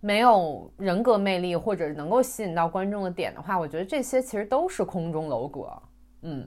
[0.00, 5.82] 没有人格魅力或者能够吸引到观众的点的话，我觉得这些其实都是空中楼阁。
[6.22, 6.46] 嗯，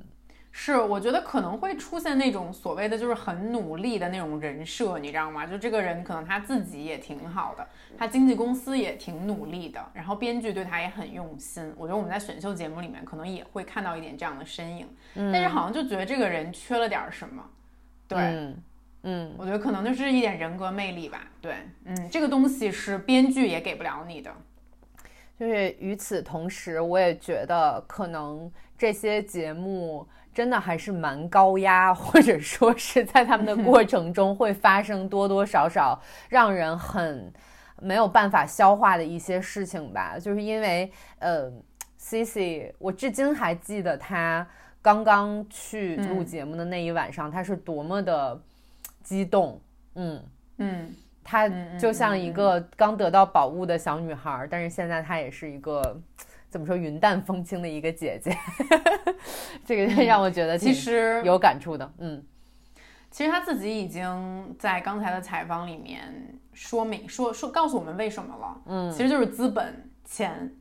[0.55, 5.47] 是，我觉得可能会出现那种所谓的就是很努力的那种人设，你知道吗？
[5.47, 11.73] 就这个人可能他自己也挺好的，他经纪公司也挺努力的，然后编剧对他也很用心。
[11.75, 17.43] 我觉得我们在选秀节目里面可能也会看到一点这样的身影，但是好像就觉得这个人缺了点儿什么。
[18.07, 18.63] 对，嗯
[19.01, 21.27] 嗯，我觉得可能就是一点人格魅力吧。
[21.41, 24.31] 对，嗯，这个东西是编剧也给不了你的。
[25.39, 37.31] 就是与此同时，我也觉得可能这些节目真的还是蛮高压， 或者说是在他们的过程中会发生多多少少让人很
[37.81, 40.17] 没有办法消化的一些事情吧。
[40.19, 41.51] 就是因为呃
[41.99, 44.45] ，Cici，我至今还记得她
[44.81, 48.41] 刚刚去录节目的那一晚上，她是多么的
[49.03, 49.59] 激动，
[49.95, 50.23] 嗯
[50.57, 50.95] 嗯。
[51.25, 51.47] 她
[51.79, 55.97] 就像一个刚得到宝物的小女孩，但是现在她也是一个
[56.53, 58.37] 怎么说云淡风轻的一个姐姐，
[59.65, 61.91] 这个让我觉得其实有感触的。
[61.97, 62.23] 嗯，
[63.09, 66.13] 其实她自己已经在刚才的采访里面
[66.53, 68.61] 说明说说告诉我们为什么了。
[68.67, 70.53] 嗯，其实就是资本钱，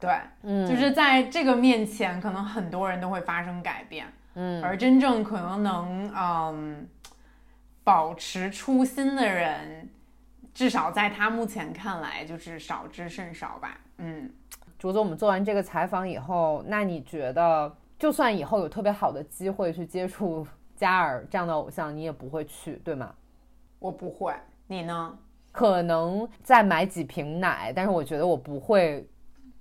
[0.00, 0.10] 对，
[0.42, 4.04] 嗯，就是在这个面前，可能很多人都会发生改变。
[4.34, 6.88] 嗯，而真正可能能嗯
[7.84, 9.88] 保持初心的人。
[10.52, 13.78] 至少在他目前看来，就是少之甚少吧。
[13.98, 14.30] 嗯，
[14.78, 23.14] 竹子，我们做完这个采访以后，那你觉得，就算以后有特别好的机会去接触嘉尔这样的偶像，你也不会去，对吗？
[23.78, 24.34] 我不会，
[24.66, 25.18] 你呢？
[25.52, 29.08] 可能再买几瓶奶，但是我觉得我不会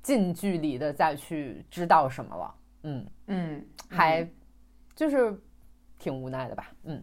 [0.04, 2.56] 近距离的再去知道什么了。
[2.84, 4.30] 嗯嗯，还
[4.94, 5.40] 就是
[5.98, 6.72] 挺无奈的吧。
[6.84, 7.02] 嗯。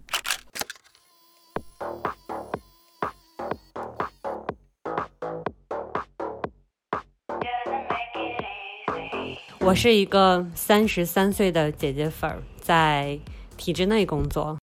[9.65, 13.17] 我是一个三十三岁的姐姐粉儿，在
[13.57, 14.59] 体制内工作。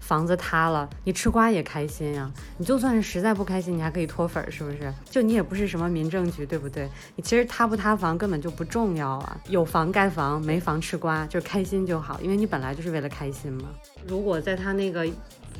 [0.00, 2.30] 房子塌了，你吃瓜也开心呀。
[2.58, 4.92] 你就算是实在不开心，你还可以脱粉儿，是不是？
[5.08, 6.90] 就你也不是什么民政局，对不对？
[7.14, 9.40] 你其实塌不塌房根本就不重要啊。
[9.48, 12.20] 有房盖房，没房吃瓜，就是开心就好。
[12.20, 13.70] 因为你本来就是为了开心嘛。
[14.04, 15.08] 如果在他那个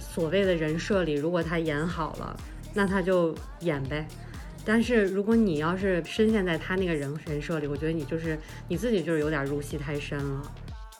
[0.00, 2.36] 所谓的人设里，如果他演好了，
[2.74, 4.04] 那他就演呗。
[4.64, 10.42] 但是如果你要是深陷在他那个人人设里，我觉得你就是你自己就是有点入戏太深了，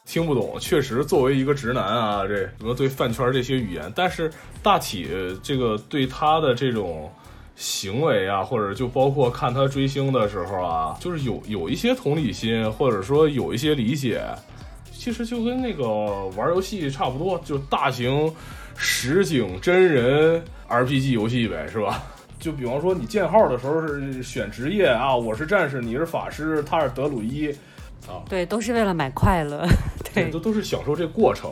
[0.04, 0.56] 听不懂。
[0.60, 4.30] 确实，作为一个直男啊，这什么对饭圈这些语言，但是
[4.62, 5.08] 大体
[5.42, 7.10] 这个对他的这种
[7.56, 14.22] 行为啊，或者就包括看他追星的时候啊，就是有有一些同理心，或者说有一些理解。
[14.92, 15.84] 其实就跟那个
[16.36, 18.32] 玩游戏差不多，就大型
[18.74, 22.02] 实景真人 RPG 游戏呗，是吧？
[22.44, 27.50] 就比方说，你建号的时候是选职业啊，我是战士，你是法师，他是德鲁伊，
[28.06, 29.66] 啊，对，都是为了买快乐，
[30.12, 31.50] 对，都都是享受这过程。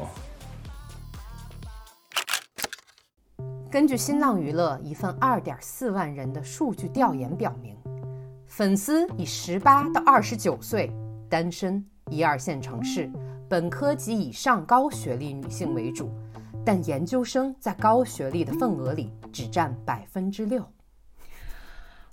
[3.70, 7.74] 根据新浪娱乐一份二点四万人的数据调研表明，
[8.46, 10.92] 粉丝以十八到二十九岁、
[11.26, 13.10] 单身、一二线城市、
[13.48, 16.12] 本科及以上高学历女性为主，
[16.66, 20.62] 但研究生在高学历的份额里只占百分之六。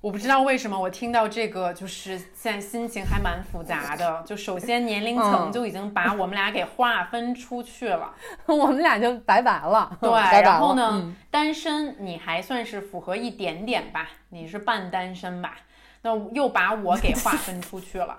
[0.02, 4.24] 我不知道为什么，我听到这个就是现在心情还蛮复杂的。
[4.26, 8.14] 就首先年龄层就已经把我们俩给划分出去了，
[8.48, 9.98] 我们俩就拜拜了。
[10.00, 10.10] 对，
[10.42, 15.56] 然后呢，单身你还算是符合一点点吧，你是半单身吧？
[16.02, 18.18] 那又把我给划分出去了。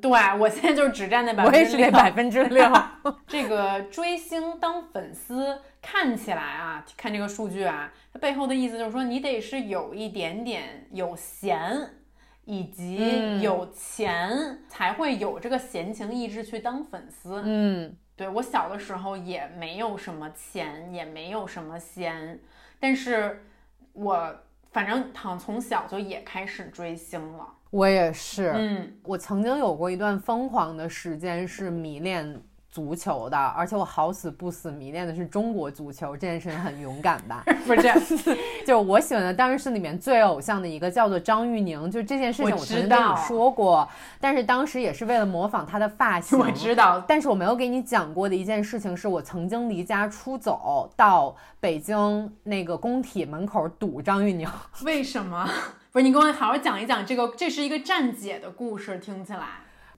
[0.00, 2.72] 对我现在就是只占那百分之六，百分之六。
[3.26, 11.90] 这个追星当粉丝看起来啊，看这个数据啊，它背后的意思就是说，你得是有一点点有闲，
[12.44, 17.42] 以及有钱，才会有这个闲情逸致去当粉丝。
[17.44, 22.38] 嗯，对我小的时候也没有什么钱，也没有什么闲，
[22.78, 23.44] 但是
[23.92, 24.36] 我
[24.72, 27.54] 反正好像从小就也开始追星了。
[27.70, 37.44] 我也是，嗯，我曾经有过一段疯狂的时间是迷恋足球的，而且我好死不死迷恋的是中国足球，这件事情很勇敢吧？
[37.66, 37.92] 不是，
[38.66, 43.88] 就我喜欢的当然是里面最偶像的一个叫做张玉宁，就这件事情我曾经跟你说过，
[44.20, 54.48] 但是当时也是为了模仿他的发型，我知道，但是我没有给你讲过的一件事情是我曾经离家出走到北京那个工体门口堵张玉宁，
[54.84, 55.48] 为什么？
[55.92, 59.46] 不是你跟我好好讲一讲这个，这是一个站姐的故事，听起来。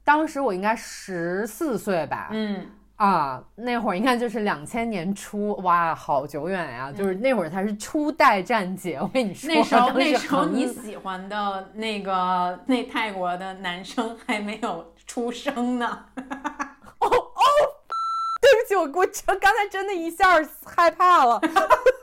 [0.02, 6.90] 当时我应该十四岁吧，嗯啊，那会儿应该就是两千年初，哇，好久远呀！
[6.90, 16.06] 就是那会儿才是初代站姐，我跟你说，那时候那时候你喜欢的那个那泰国的男生还没有出生呢。
[16.16, 17.42] 哦哦，
[18.40, 21.38] 对不起，我我这刚才真的一下害怕了。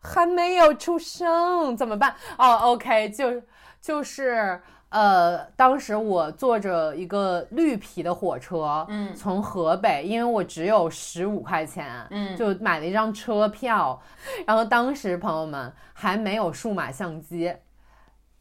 [0.00, 2.14] 还没有出生怎么办？
[2.38, 3.42] 哦，OK，就
[3.80, 14.00] 就是呃，当时我坐着一个绿皮的火车，嗯从河北，因为我只有十五块钱，嗯就买了一张车票。
[14.46, 17.54] 然后当时朋友们还没有数码相机，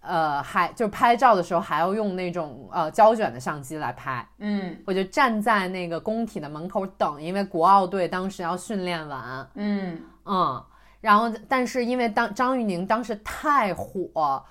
[0.01, 4.28] 呃，还就拍照的时候还要用那种呃胶卷的相机来拍。
[4.39, 10.64] 嗯我就站在那个工体的门口等，因为国奥队当时要训练完，嗯嗯，
[11.02, 14.43] 然后但是因为当张玉宁当时太火，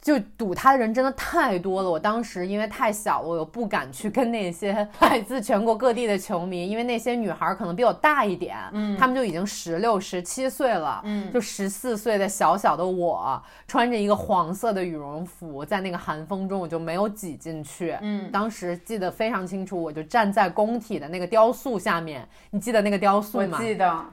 [0.00, 1.90] 就赌他的人真的太多了。
[1.90, 17.96] 我当时因为太小了，我又不敢去跟那些 来自全国各地的球迷，因为那些女孩可能比我大一点，嗯她们就已经十六、十七岁了，嗯就十四岁的小小的我，穿着一个黄色的羽绒服，在那个寒风中，我就没有挤进去。
[18.00, 23.58] 嗯当时记得非常清楚，我就站在工体的那个雕塑下面，你记得那个雕塑我吗？
[23.60, 24.04] 记得，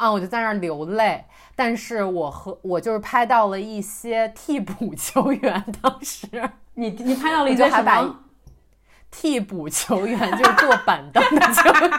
[0.00, 1.24] 啊，我就在那儿流泪。
[1.54, 6.26] 但是我和我就是拍到了一些替补球员，当时
[6.72, 8.16] 你你拍到了一我就堆什么？
[9.10, 11.90] 替补球员就是坐板凳的球员。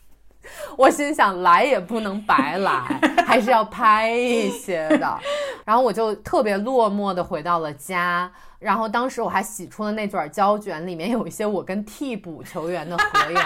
[0.76, 2.82] 我心想，来也不能白来，
[3.26, 5.18] 还是要拍一些的。
[5.64, 8.30] 然后我就特别落寞的回到了家。
[8.58, 13.40] 然后当时我还洗出了那卷胶卷，里面有一些我跟替补球员的合影。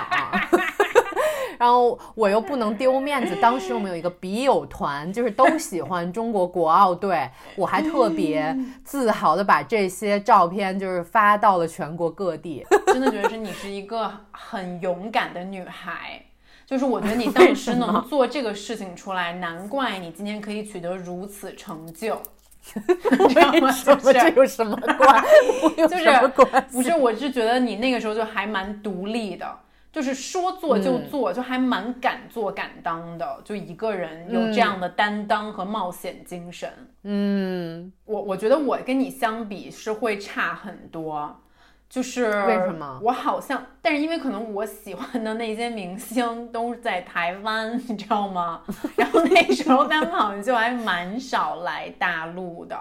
[1.58, 12.64] 然后我又不能丢面子，当时我们有一个笔友团，就是都喜欢中国国奥队，我还特别自豪的把这些照片就是发到了全国各地。
[12.86, 16.22] 真的觉得是你是一个很勇敢的女孩。
[16.66, 22.18] 就是我觉得你当时能 做这个事情出来，难怪你今天可以取得如此成就。
[22.74, 23.60] 你知道吗？
[23.60, 25.22] 为什么这有什么关？
[25.76, 26.76] 有就是什么关系？
[26.78, 29.46] 不是，我是觉得你那个时候就还蛮独立的，
[29.94, 36.68] 就是说做就做，就还蛮敢做敢当的，就一个人有这样的担当和冒险精神。
[37.04, 41.40] 嗯，我我觉得我跟你相比是会差很多，
[41.88, 48.62] 就是为什么我好像，但是因为可能我喜欢的那些明星都在台湾，你知道吗？
[48.98, 52.76] 然后那时候他们好像就还蛮少来大陆的。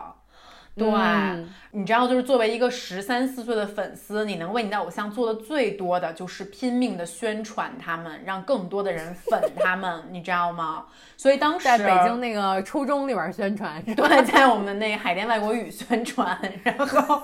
[0.76, 10.86] 对，嗯你知道，就是作为一个十三四岁的粉丝，你能为你的偶像做的最多的就是拼命的宣传他们，让更多的人粉他们，你知道吗？
[11.17, 13.82] 所以当时在北京那个初中里边宣传？
[13.95, 17.24] 对，在我们那个海淀外国语宣传，然后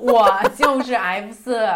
[0.00, 1.68] 我就是 F 四，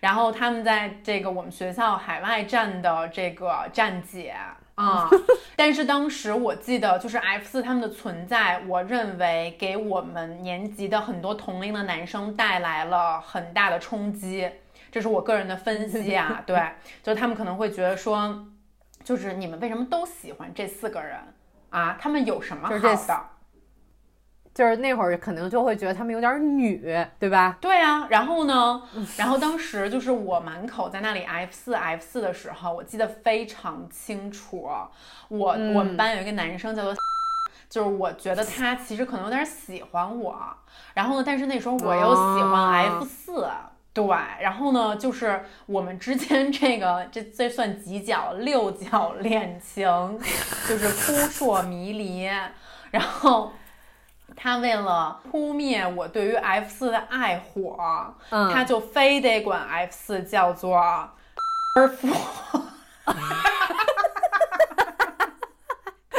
[0.00, 4.34] 然后他们在这个我们学校海外站的这个站姐
[4.80, 5.10] 啊，
[5.56, 14.50] 但是当时我记得就是 F 四他们的存在，我认为给我们年级的很多同龄的男生带来了很大的冲击，
[14.90, 16.58] 这是我个人的分析啊， 对，
[17.02, 18.46] 就是他们可能会觉得说，
[19.04, 21.18] 就是你们为什么都喜欢这四个人
[21.70, 21.96] 啊？
[22.00, 23.39] 他们有什么好的？
[24.52, 26.78] 就是那会儿可能就会觉得他们有点女，
[27.18, 27.56] 对吧？
[27.60, 28.82] 对啊，然后呢？
[29.16, 34.68] 然后当时就是我满口在那里 F 四 F 四的时候，我记得非常清楚。
[35.28, 36.94] 我、嗯我们班有一个男生叫做，
[37.68, 40.36] 就是我觉得他其实可能有点喜欢我。
[40.94, 43.48] 然后呢，但是那时候我又喜欢哦 F 四、
[43.94, 44.06] 对，
[44.40, 49.86] 然后呢，就是我们之间这个 这这算几角六角恋情，
[50.68, 52.28] 就是扑朔迷离。
[52.90, 53.52] 然后
[54.36, 57.78] 他为了扑灭我对于 F 四的爱火，
[58.30, 62.08] 嗯，他就非得管 F 四叫做儿妇。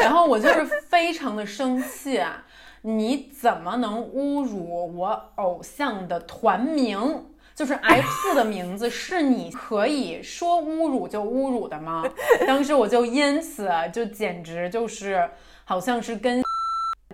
[0.01, 2.43] 然后我就是非常的生气，啊
[2.81, 7.25] 你怎么能侮辱我偶像的团名？
[7.53, 12.03] 就是 F 四的名字是你可以说侮辱就侮辱的吗？
[12.47, 15.29] 当时我就因此就简直就是
[15.63, 16.41] 好像是跟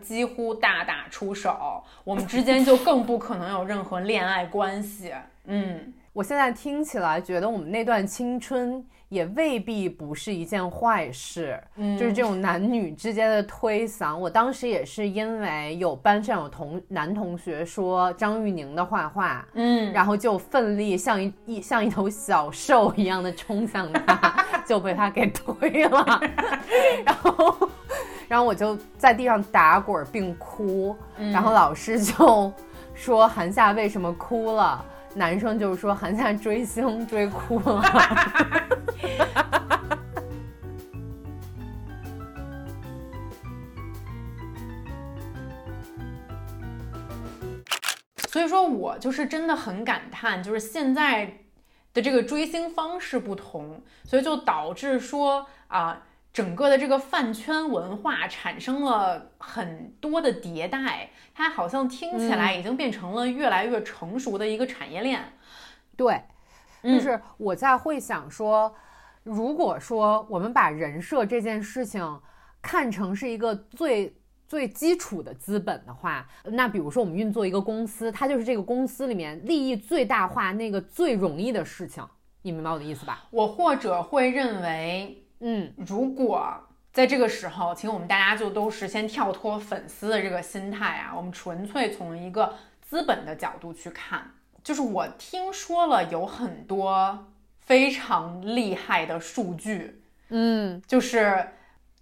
[0.08, 5.12] 几乎大打出手，我们之间就更不可能有任何恋爱关系。
[5.46, 14.16] 嗯，我现在听起来觉得我们那段青春也未必不是一件坏事，嗯就是这种男女之间的推搡。
[14.16, 26.22] 我当时也是因为有班上有同男同学说张玉宁的坏话，嗯，然后就奋力像一一像一头小兽一样的冲向他， 就被他给推了，
[27.06, 27.70] 然后
[28.28, 30.94] 然后我就在地上打滚儿并哭，
[31.32, 32.52] 然后老师就
[32.94, 34.84] 说韩夏为什么哭了？
[35.14, 37.82] 男生就说韩夏追星追哭了。
[48.28, 51.26] 所以说我就是真的很感叹，就是现在
[51.94, 56.04] 的这个追星方式不同，所以就导致说啊。
[56.38, 65.34] 整个的这个饭圈文化产生了很多的迭代，它好像听起来已经变成了越来越成熟的一个产业链。
[65.96, 66.22] 对，
[66.84, 68.72] 嗯就是我在会想说，
[69.24, 72.22] 如果说我们把人设这件事情
[72.62, 74.16] 看成是一个最
[74.48, 82.08] 最基础的资本的话，那比如说我们运作一个公司，它就是这个公司里面利益最大化那个最容易的事情，
[82.44, 83.24] 你明白我的意思吧？
[83.32, 94.32] 我或者会认为，嗯，如果在这个时候，请我们大家就都是先跳脱粉丝的这个心态啊，我们纯粹从一个资本的角度去看。
[94.64, 97.28] 就是我听说了有很多
[97.60, 101.50] 非常厉害的数据，嗯，就是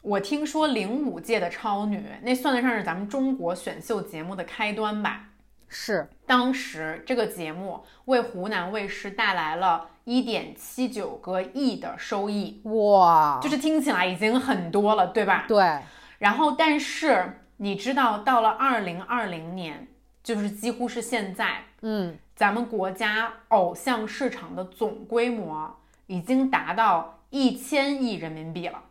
[0.02, 5.30] 我听说零五届的超女，那算得上是咱们中国选秀节目的开端吧。
[5.68, 15.46] 是，当时这个节目为湖南卫视带来了一点七九个亿的收益，哇，就是听起来已经很多了，对吧？
[15.48, 15.80] 对，
[16.20, 19.88] 然后，但是你知道，到了二零二零年，
[20.24, 28.82] 就是几乎是现在，嗯，咱们国家偶像市场的总规模已经达到一千亿人民币了。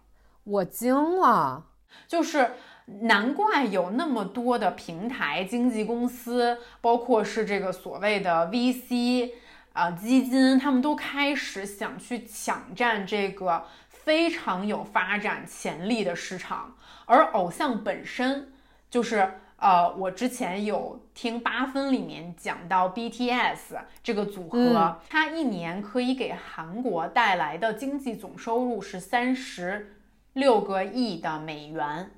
[0.45, 1.64] 我惊了，
[2.07, 2.53] 就是
[2.87, 9.30] 难怪有那么多的平台、经纪公司，包括是这个所谓的 VC
[9.72, 16.76] 啊、基金，他们都开始想去抢占这个非常有发展潜力的市场。
[17.07, 18.53] 而偶像本身
[18.91, 19.41] 就是。
[19.57, 29.97] 呃，我之前有听八分里面讲到 BTS 这个组合，嗯它一年可以给韩国带来的经济总收入是三十
[30.35, 32.11] 六个亿的美元。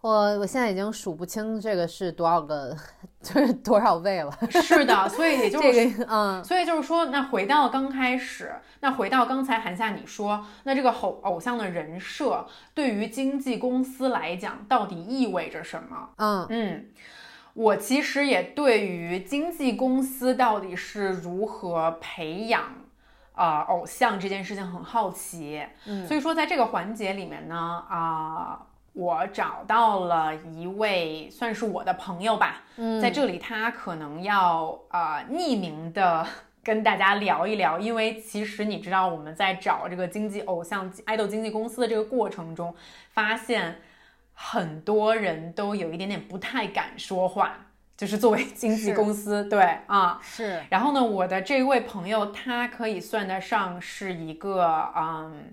[0.00, 2.76] 我我现在已经数不清这个是多少个，
[3.20, 4.32] 就是多少位了。
[4.62, 16.10] 是的，所以也 就是这个，嗯，所以就是说，那回到刚开始，那回到刚才韩夏你说，那这个偶偶像的人设对于经纪公司来讲，到底意味着什么？
[16.18, 16.86] 嗯，嗯，
[17.54, 22.62] 我其实也对于经纪公司到底是如何培养。
[23.36, 28.58] 啊、偶像这件事情很好奇，嗯所以说在这个环节里面呢，啊、
[28.96, 36.26] 我找到了一位算是我的朋友吧，嗯在这里他可能要呃匿名的
[36.64, 42.74] 跟大家聊一聊，因为其实你知道我们在找这个经纪偶像爱豆经纪公司的这个过程中，
[43.10, 43.82] 发现
[44.32, 47.54] 很多人都有一点点不太敢说话，
[47.98, 50.18] 就是作为经纪公司对啊。
[50.22, 55.52] 是，然后呢，我的这位朋友他可以算得上是一个嗯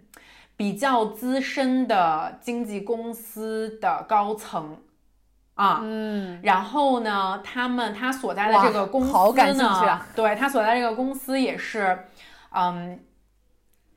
[0.56, 4.78] 比较资深的经纪公司的高层
[5.56, 5.80] 啊。
[5.82, 12.06] 嗯，然后呢，他们他所在的这个公司呢，好感兴趣啊对他所在这个公司也是，
[12.51, 12.99] 嗯，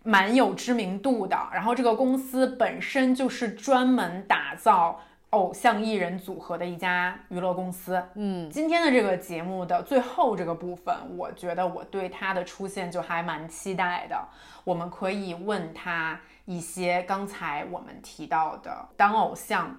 [0.02, 1.36] 蛮有知名度的。
[1.52, 5.00] 然后这个公司本身就是专门打造
[5.30, 8.02] 偶像艺人组合的一家娱乐公司。
[8.14, 14.16] 嗯，今天的这个节目的最后这个部分，我觉得我对他的出现就还蛮期待的。
[14.64, 19.78] 我们可以问他一些刚才我们提到的，当偶像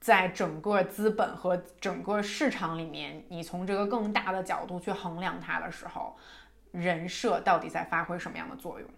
[0.00, 6.16] 在整个资本和整个市场里面，你从这个更大的角度去衡量它的时候，
[6.70, 8.88] 人设到底在发挥什么样的作用？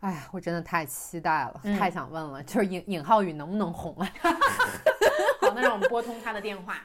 [0.00, 4.08] 哎呀，我真的太期待了，嗯太想问了，就是尹尹浩宇能不能红啊？
[5.40, 6.78] 好，那让我们拨通他的电话。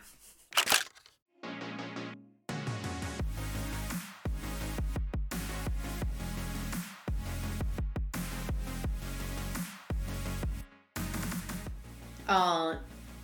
[12.27, 12.79] 嗯，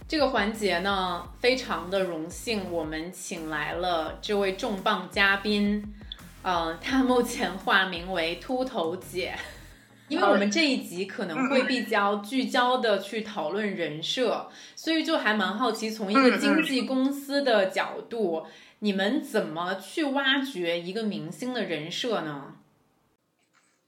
[0.08, 5.96] 这个环节呢，非常的荣幸，我们请来了这位重磅嘉宾。
[6.44, 9.36] 呃，他目前化名为秃头姐。
[10.10, 18.46] 因为我们这一集可能会比较聚焦的去讨论人设，所以就还蛮好奇，从一个经纪公司的角度，
[18.80, 22.56] 你们怎么去挖掘一个明星的人设呢？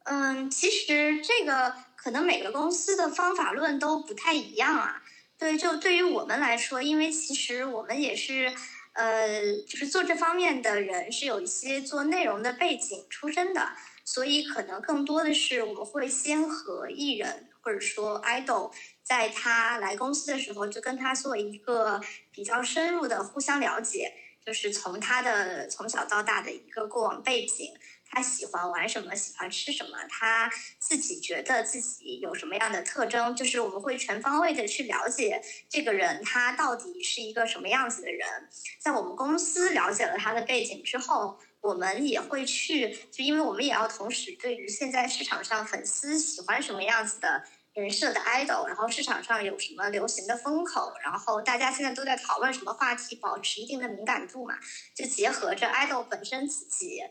[0.06, 5.03] 嗯，其实这个可能每个公司的方法论都不太一样啊。
[5.44, 8.50] 对，就对于我们来说，因为其实我们也是，
[8.94, 13.74] 呃，就是做这方面的人是有一些做内容的背景出身的，
[14.06, 18.72] 所以可能更多的是我们会先和艺人或者说 idol，
[19.04, 22.00] 在他来公司的时候，就跟他做一个
[22.32, 24.14] 比较深入的互相了解，
[24.46, 27.74] 就是从他的从小到大的一个过往背景。
[28.14, 30.48] 他喜欢玩什么，喜欢吃什么，他
[30.78, 38.28] 自己觉得自己有什么样的特征，就是我们会全方位的去了解这个人他到底是一个什么样子的人。
[38.80, 47.44] 在我们公司了解了他的背景之后，我们也会去，就因为我们也要同时对于现在市场上粉丝喜欢什么样子的
[47.74, 54.56] 人设的 idol，然后市场上有什么流行的风口，然后大家现在都在讨论什么话题，保持一定的敏感度嘛，
[54.94, 57.02] 就结合着 idol 本身自己。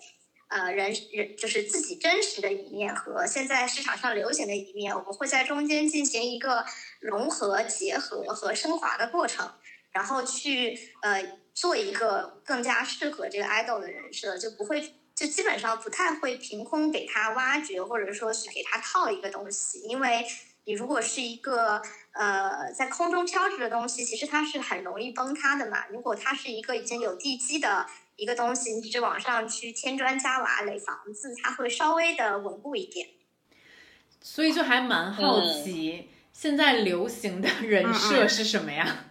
[0.52, 6.62] 呃，人人就是自己真实的一面和现在市场上流行的一面，我们会在中间进行一个
[7.00, 9.50] 融合、结合和升华的过程，
[9.92, 20.26] 然后去呃做一个更加适合这个 idol 的人设，就不会就基本上不太会凭空给他挖掘，或者说是给他套一个东西，因为
[20.66, 21.80] 你如果是一个
[22.12, 25.86] 呃在空中飘着的东西，其实它是很容易崩塌的嘛。
[25.88, 27.86] 如果它是一个已经有地基的。
[28.16, 33.08] 一个东西，你只往上去添砖加瓦垒房子，它会稍微的稳固一点。
[34.20, 39.06] 所以就还蛮好奇，现在流行的人设是什么呀？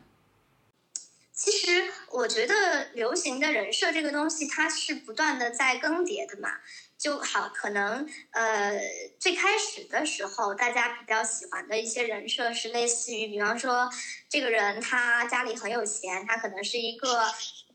[1.34, 6.50] 其实我觉得流行的人设这个东西，它是不断的在更迭的嘛。
[6.98, 8.80] 就好，可能呃
[9.20, 13.90] 最开始的时候，大家比较喜欢的一些人设是类似于，比方说
[14.30, 17.26] 这个人他家里很有钱，他可能是一个。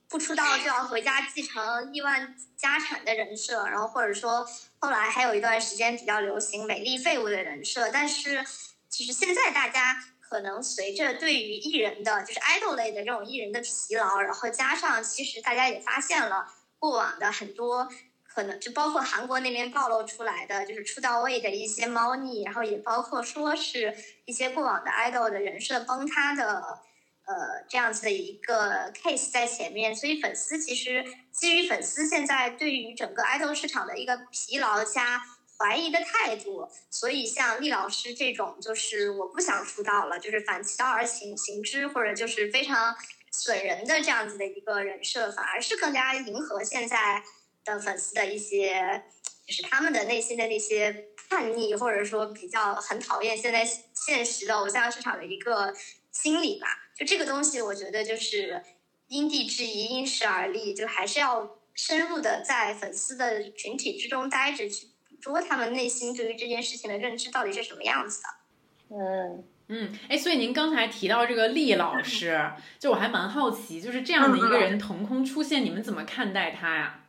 [0.08, 4.46] 不出道就要回家继承亿万家产的人设，然后或者说
[4.78, 8.44] 后来还有一段时间比较流行美丽废物的人设，但是
[8.88, 16.46] 其实现在大家可能随着对于艺人的就是 idol 类的这种艺人的疲劳，然后加上其实大家也发现了
[16.78, 17.88] 过往的很多
[18.26, 23.92] 可能就包括韩国那边暴露出来的就是出道位的一些猫腻，然后也包括说是
[24.24, 26.78] 一些过往的 idol 的人设崩塌的。
[27.26, 35.20] 呃，这样子的一个 case 在前面，所以粉丝其实基于粉丝现在对于整个 idol 市场的一个疲劳加
[35.58, 42.94] 怀疑的态度，所以像厉老师这种就是我不想出道了，就是反其道而行行之，或者就是非常
[43.32, 47.24] 损人的这样子的一个人设，反而是更加迎合现在
[47.64, 49.02] 的粉丝的一些，
[49.44, 55.74] 就是他们的内心的那些叛逆，或者说比较很讨厌现在现实的偶像市场的一个
[56.12, 56.84] 心理吧。
[56.96, 58.62] 就这个东西，我觉得就是
[59.08, 68.96] 因地制宜、因时而立，就还是要深入的在粉丝的群体之中待着，去捕捉他们内心对于这件事情的认知到底是什么样子的。
[68.96, 77.04] 嗯嗯，哎，所以您刚才提到这个厉老师，就我还蛮好奇，就是这样的一个人腾空出现，你们怎么看待他呀？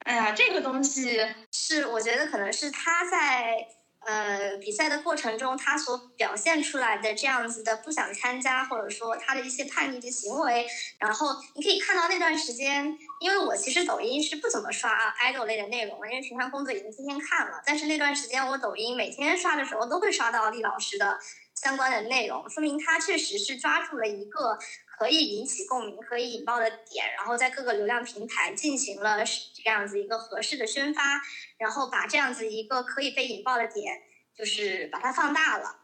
[0.00, 1.18] 哎呀，这个东西
[1.50, 3.66] 是我觉得可能是他在。
[4.06, 10.66] 呃，比赛的过程中，他所表现出来的这样子的不想参加，或者说他的一些叛逆的行为，
[10.98, 21.18] 然后你可以看到那段时间，因为我其实抖音是不怎么刷 idol 类的内容，因为平常工作已经天天看了，但是那段时间我抖音每天刷的时候都会刷到厉老师的
[21.54, 24.58] 相关的内容，说明他确实是抓住了一个。
[24.96, 31.20] 可以引起共鸣、可以引爆的点，然后在各个流量平台进行了这样子一个合适的宣发，
[31.58, 34.02] 然后把这样子一个可以被引爆的点，
[34.36, 35.80] 就是把它放大了。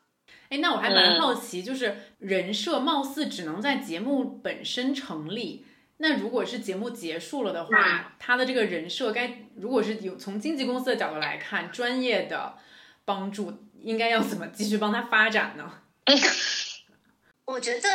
[0.49, 12.57] 哎，那我还蛮好奇，就是人设貌似只能在节目本身成立，那如果是节目结束了的话，他的这个人设该如果是有从经纪公司的角度来看，专业的
[13.05, 15.83] 帮助应该要怎么继续帮他发展呢？
[17.47, 17.89] 我觉得。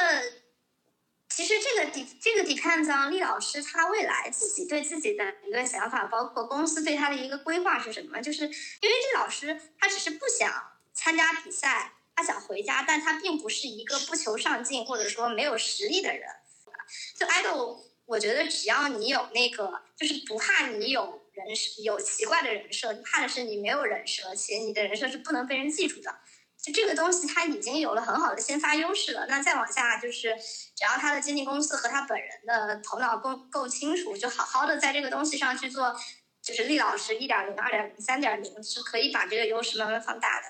[1.35, 8.21] 其实这个底这个 depends on 厉老师他未来自己对自己的一个想法，包括公司对他的一个规划是什么？
[8.21, 10.49] 就是因为这老师他只是不想
[10.93, 16.25] 参加比赛，他想回家，但他并不是一个不求上进或者说没有实力的人。
[17.17, 26.15] 就 idol，我觉得只要你有那个，就是不怕你有人设有奇怪的人设，怕的是你没有人设，且你的人设是不能被人记住的。
[26.65, 29.27] 就这个东西，他已经有了很好的先发优势了。
[29.29, 30.35] 那再往下，就是
[30.75, 35.95] 只要他的经纪公司和他本人的头脑够够清楚，就好好的在这个东西上去做，
[36.41, 40.47] 就是厉老师一点零、二点零、三点零，是可以把这个优势慢慢放大的。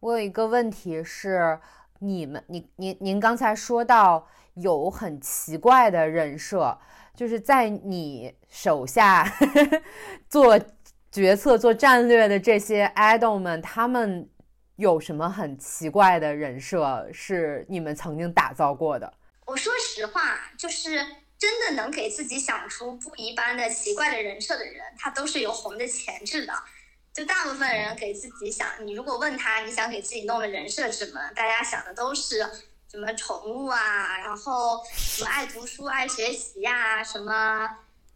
[0.00, 1.58] 我有一个问题是，
[2.00, 6.78] 你们，你您您刚才说到有很奇怪的人设，
[7.16, 9.26] 就是在你手下
[10.28, 10.60] 做
[11.10, 14.28] 决策、做战略的这些 idol 们，他们。
[14.76, 19.12] 有什么很奇怪的人设是你们曾经打造过的？
[19.46, 20.96] 我说实话，就是
[21.38, 26.52] 真的能给自己想出不一般的奇怪的人设的人，他都是有红的潜质的。
[27.12, 32.44] 就大部分人给自己想，你如果问他你想给自己弄的人设什么，大家想的都是
[32.90, 37.68] 什么宠物啊，然后什么爱读书、爱学习呀，什么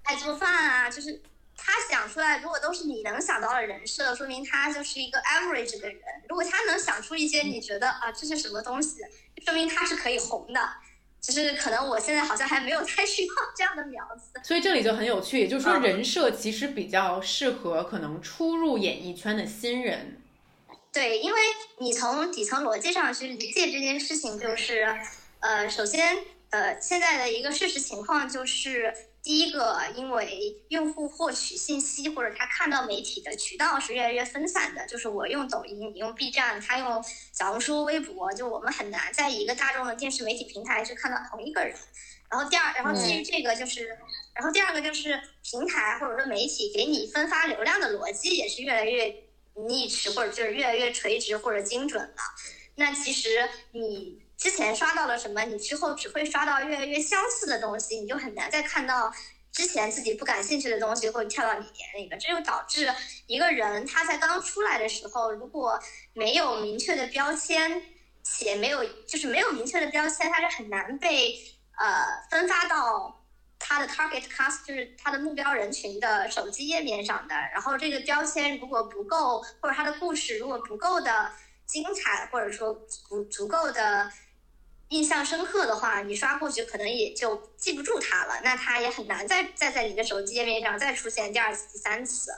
[0.03, 1.23] 爱做饭啊，就是。
[1.69, 6.01] 他想出来，如果都是你能想到的人设，说明他就是一个 average 的人。
[6.29, 9.01] 如果他能想出一些你觉得啊这是什么东西，
[9.45, 10.61] 说明他是可以红的。
[11.21, 14.41] 只是可能我现在好像还没有太需要这样的苗子。
[14.45, 20.23] 所以这里就很有趣，也就是说，嗯人设其实比较适合可能初入演艺圈的新人。
[20.93, 21.41] 对，因为
[21.81, 24.87] 你从底层逻辑上去理解这件事情，就是，
[25.41, 26.17] 呃，首先，
[26.51, 28.95] 呃，现在的一个事实情况就是，
[29.29, 41.77] 第一个，因为用户获取信息或者他看到媒体的渠道是越来越分散的，就是我用抖音，你用 B 站，他用小红书、微博，就我们很难在一个大众的电视媒体平台去看到同一个人。
[42.31, 43.99] 然后第二，然后基于这个就是，
[44.33, 49.15] 然后第二个就是平台或者说媒体给你分发流量的逻辑也是越来越
[49.57, 52.17] niche 或者就是越来越垂直或者精准了。
[52.77, 59.13] 那其实你之前刷到了什么，你之后只会刷到越来越相似的东西，你就很难再看到
[59.51, 62.17] 之前自己不感兴趣的东西会跳到你眼里了。
[62.17, 62.89] 这就导致
[63.27, 65.79] 一个人他在刚出来的时候，如果
[66.15, 67.83] 没有明确的标签，
[68.23, 71.35] 且没有就是没有明确的标签，他是很难被
[71.77, 73.27] 呃分发到
[73.59, 77.35] 他的 target cast，就是他的目标人群的手机页面上的。
[77.53, 81.33] 然后这个标签如果不够，或者他的故事如果不够的
[81.67, 82.73] 精彩，或者说
[83.09, 84.09] 不足够的
[84.89, 88.41] 印象深刻的话，你刷过去可能也就记不住他了。
[88.43, 92.31] 那他也很难再再在你的手机页面上再出现第二次、第三次。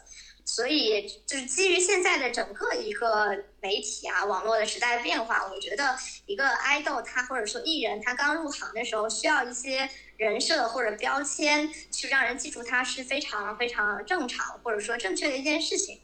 [0.42, 5.96] 所以，就是基于现在的整个一个媒体啊、网络的时代变化，我觉得
[6.26, 16.00] 一个爱豆他或者说艺人他刚入行的时候，需要一些人设或者标签去让人记住他是非常非常正常或者说正确的一件事情。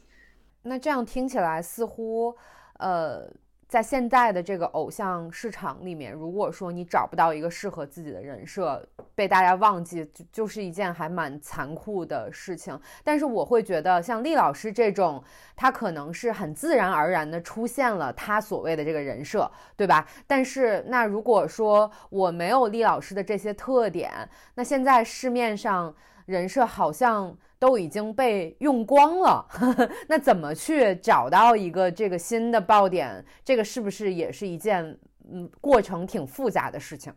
[0.61, 2.37] 那这样听起来似乎，
[2.79, 3.29] 呃，
[3.67, 8.81] 在现在的这个偶像市场里面，如果说你找不到一个适合自己的人设，
[9.13, 12.79] 被大家忘记，就就是一件还蛮残酷的事情。
[13.03, 15.21] 但是我会觉得，像厉老师这种，
[15.55, 20.07] 他可能是很自然而然的出现了他所谓的这个人设，对吧？
[20.25, 24.11] 但是那如果说我没有厉老师的这些特点，
[24.55, 25.93] 那现在市面上
[26.25, 27.35] 人设好像。
[27.59, 29.47] 都已经被用光了，
[30.07, 33.25] 那怎么去找到一个这个新的爆点？
[33.43, 34.97] 这个是不是也是一件
[35.31, 37.13] 嗯过程挺复杂的事情？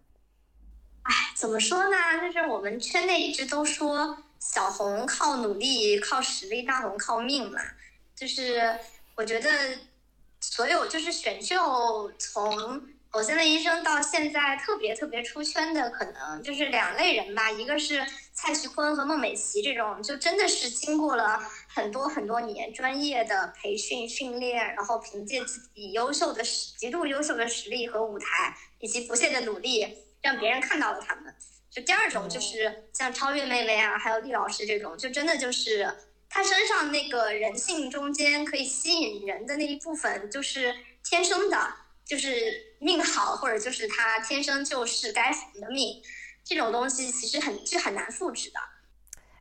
[1.02, 1.96] 哎，怎么说呢？
[2.22, 7.58] 就是我们圈内一直都说小红靠努力、靠实力，大红靠命嘛。
[8.14, 8.60] 就是
[9.16, 9.50] 我觉得
[10.40, 12.50] 所有就是选秀从
[13.10, 18.06] 《偶像的一生》到现在特别特别出圈的，可能就是两类人吧，一个是。
[18.32, 21.38] 蔡徐坤和孟美岐这种，就真的是经过了
[21.68, 29.86] 很多很多年专业的培训训练，然后凭借自己优秀的、极度优秀的实力和舞台，以及不懈的努力，
[30.22, 31.34] 让别人看到了他们。
[31.70, 35.94] 就第二种就是像超越妹妹啊，还有厉老师这种，就真的就是
[36.30, 41.74] 他身上那个人性中间可以吸引人的那一部分，就是天生的，
[42.10, 42.28] 就是
[42.80, 46.02] 命好，或者就是他天生就是该死的命。
[46.42, 48.58] 这种东西其实很是很难复制的。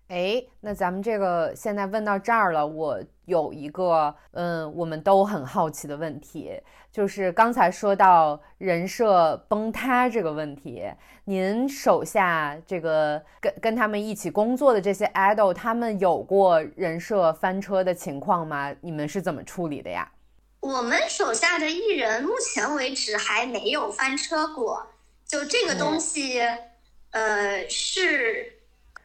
[0.09, 6.61] 哎，那咱们这个现在问到这儿了，我有一个嗯，我们都很好奇的问题，
[6.91, 10.83] 就是刚才说到人设崩塌这个问题，
[11.25, 18.71] 您手下这个跟跟他们一起工作的这些 idol，他们有过人设翻车的情况吗？
[18.81, 20.11] 你们是怎么处理的呀？
[20.59, 24.87] 我们手下的艺人目前为止还没有翻车过，
[25.27, 26.39] 就这个东西。
[26.39, 26.65] 嗯
[27.11, 28.59] 呃，是，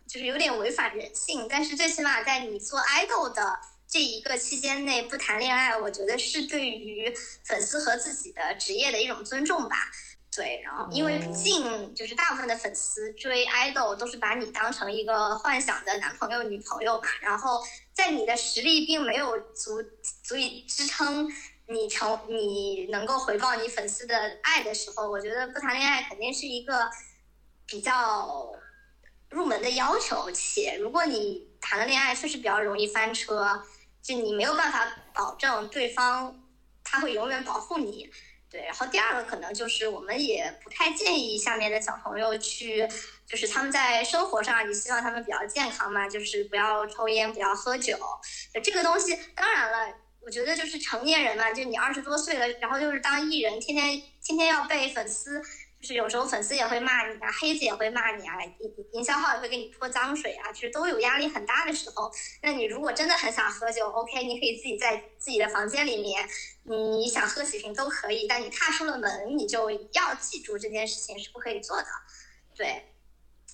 [0.06, 7.10] 就是有点违反人性，但是最起码在你做 idol 的这一个期间内不谈恋爱，我觉得是对于
[7.44, 9.76] 粉丝和自己的职业的一种尊重吧。
[10.36, 17.64] 对，然后因为毕竟就是大部分的粉丝追 idol 都是把你当成一个幻想的男朋友、女朋友嘛，然后
[17.94, 19.82] 在你的实力并没有足
[20.22, 21.32] 足以支撑
[21.68, 26.90] 你成你能够回报你粉丝的爱的时候，我觉得不谈恋爱肯定是一个。
[27.66, 28.52] 比较
[29.30, 33.62] 入门的要求，且如果你谈了恋爱，确实比较容易翻车，
[34.02, 36.44] 就你没有办法保证对方
[36.84, 38.10] 他会永远保护你。
[38.50, 42.86] 对，然后第二个可能就是我们也不太建议下面的小朋友去，
[43.26, 47.98] 就是他们在生活上，你希望他们比较健康嘛，就是不要抽烟，不要喝酒。
[48.62, 55.42] 这个东西当然了，我觉得就是成年人嘛，就你二十多岁了，然后就是当艺人，天天天天要被粉丝。
[55.80, 62.10] 就是有时候粉丝也会骂你啊，黑子也会骂你啊，营营销号也会给你泼脏水啊，其实都有压力很大的时候。
[62.42, 66.26] 那你如果真的很想喝酒，OK，你可以自己在自己的房间里面，
[66.62, 68.26] 你想喝几瓶都可以。
[68.26, 71.86] 但你踏出了门，你就要记住这件事情是不可以做的。
[72.56, 72.93] 对，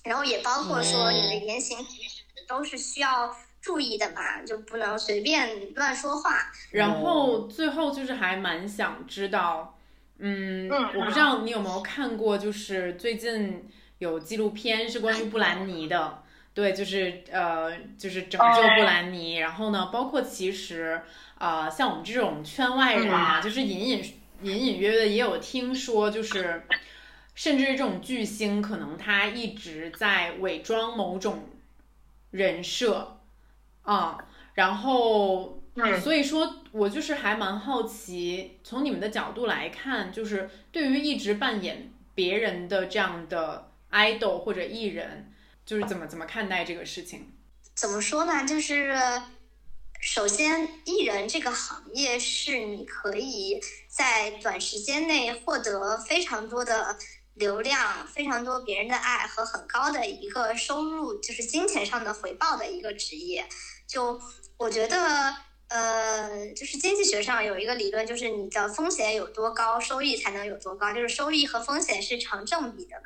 [0.03, 6.51] 然后也包括说你的言行举止都是需要注意的嘛，就不能随便乱说话。
[6.71, 9.77] 然后最后就是还蛮想知道。
[10.23, 16.21] 嗯，嗯我不知道你有没有看过，就是最近有纪录片是关于布兰妮的，
[16.53, 19.37] 对，就是呃，就是拯救布兰妮。
[19.37, 21.01] 然后呢，包括其实
[21.39, 26.63] 呃，像我们这种圈外人啊，就是隐隐隐隐约约也有听说，就是
[27.35, 31.49] 甚至这种巨星，可能他一直在伪装某种
[32.31, 33.19] 人设
[33.83, 34.17] 啊，
[34.53, 35.57] 然后。
[35.73, 45.31] 嗯所以说，我就是还蛮好奇，从你们的角度来看，就是对于一直扮演别人的这样的 idol 或者艺人，
[45.65, 47.31] 就是怎么怎么看待这个事情？
[47.73, 48.45] 怎么说呢？
[48.45, 48.93] 就是
[50.01, 53.57] 首先，艺人这个行业是你可以
[53.87, 56.97] 在短时间内获得非常多的
[57.35, 63.47] 流量、非常多别人的爱和很高的一个收入，就是金钱上的回报的一个职业。
[63.87, 64.21] 就
[64.57, 65.35] 我觉得。
[65.73, 73.03] 呃，就是经济学上有一个理论，就是你的风险有多高，收益才能有多高，就是收益和风险是成正比的嘛。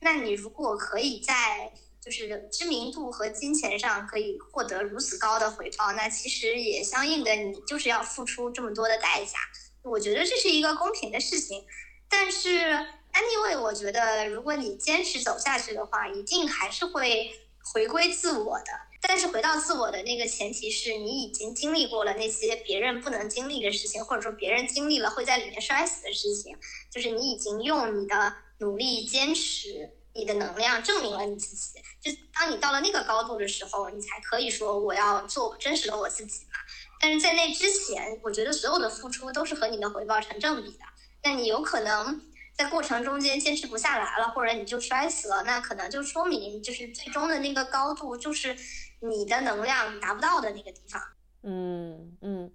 [0.00, 9.38] 那你如果可以在就是知名度和金钱上可以获得如此高的回报，那其实也相应的你就是要付出这么多的代价。
[9.84, 11.64] 我觉得这是一个公平的事情，
[12.08, 12.84] 但是
[13.18, 17.30] anyway，我觉得如果你坚持走下去的话，一定还是会
[17.72, 18.66] 回归自我的。
[19.00, 26.56] 但是回到自我的那个前提是你已经经历过了那些别人不能经历的事情，或者说别人经历了会在里面摔死的事情，
[26.90, 31.78] 就是你已经用你的努力、坚持、你的能量证明了你自己。
[32.02, 36.58] 就当你到了那个高度的时候，你才可以说我要做真实的我自己嘛。
[37.00, 40.84] 但是在那之前，我觉得所有的付出都是和你的回报成正比的。
[41.22, 42.20] 那你有可能。
[42.58, 48.52] 在过程中间坚持不下来了，或者你就摔死了，那可能就说明就是最终的那个高度就是
[48.98, 51.00] 你的能量达不到的那个地方。
[51.44, 52.52] 嗯嗯，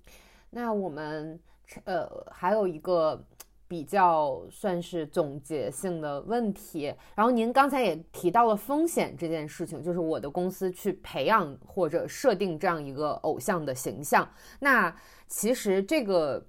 [0.49, 1.39] 那我们
[1.85, 3.25] 呃还有一个
[3.65, 14.29] 比较算是总结性的问题，然后您刚才也提到了风险这件事情，就是我的公司去培养或者设定这样一个偶像的形象，
[14.59, 14.93] 那
[15.29, 16.45] 其实这个。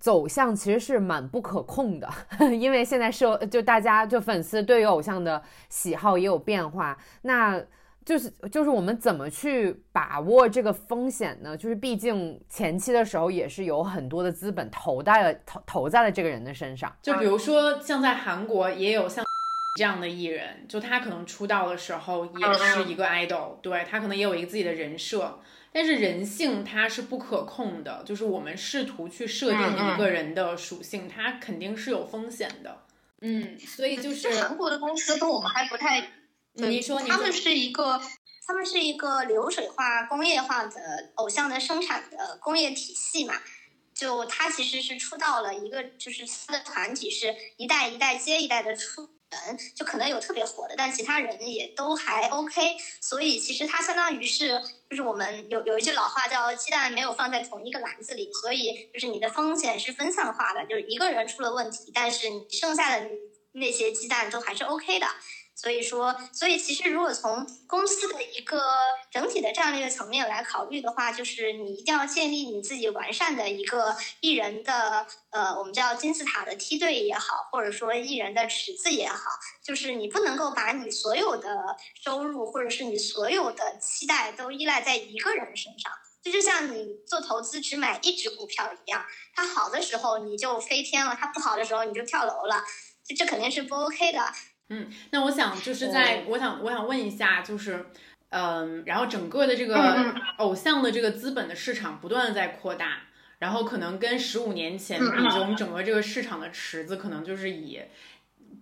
[0.00, 2.08] 走向其实是蛮不可控的，
[2.56, 7.60] 因为现在社就大家就粉丝对于偶像的喜好也有变化，那
[8.04, 11.56] 就是就是我们怎么去把握这个风险呢？
[11.56, 19.24] 就是毕竟前期的时候也是有很多的资本投在了投投在了这个人的身上，就比如说像在韩国也有像
[19.76, 25.38] 这样的艺人，就他可能出道的时候也是一个 idol，对他可能也有一个自己的人设。
[25.72, 32.84] 但是人性它是不可控的，就是我们试图去设定一个人的属性，它肯定是有风险的。
[33.20, 36.10] 嗯，所以就是韩国的公司跟我们还不太，
[36.54, 38.00] 你说他们是一个，
[38.46, 43.34] 他们是一个流水化、工业化的偶像的生产的工业体系嘛。
[43.92, 49.10] 就他其实是出道了一个，就是他的团体是一代一代接一代的出。
[49.30, 63.06] 人就可能有特别火的，但其他人也都还 OK，所以其实它相当于是，就是我们有有一句老话叫“鸡蛋没有放在同一个篮子里”，所以就是你的风险是分散化的，就是一个人出了问题，但是你剩下的
[63.52, 65.06] 那些鸡蛋都还是 OK 的。
[65.60, 68.62] 所以说，所以其实如果从公司的一个
[69.10, 79.18] 整体的战略层面来考虑的话，就是你一定要建立你自己完善的一个艺人的呃，我们叫金字塔的梯队也好，或者说艺人的池子也好，
[79.64, 85.90] 就是你不能够把你所有的收入或者是你所有的期待都依赖在一个人身上。
[86.22, 89.04] 这就像你做投资只买一只股票一样，
[89.34, 92.62] 它好的时候你就飞天了，它不好的时候你就跳楼了，
[93.04, 94.32] 这这肯定是不 OK 的。
[94.70, 97.86] 嗯，那我想就是在，我想我想问一下，就是，
[98.28, 103.04] 嗯，然后整个的这个偶像的这个资本的市场不断的在扩大，
[103.38, 105.06] 然后可能跟十五年前比，
[105.38, 107.80] 我们整个这个市场的池子可能就是以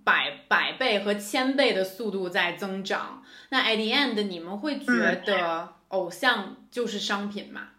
[0.05, 3.25] 百百倍和千倍的速度在增长。
[3.49, 4.93] 那 at the end，你们会觉
[5.27, 7.71] 得偶像就是商品吗？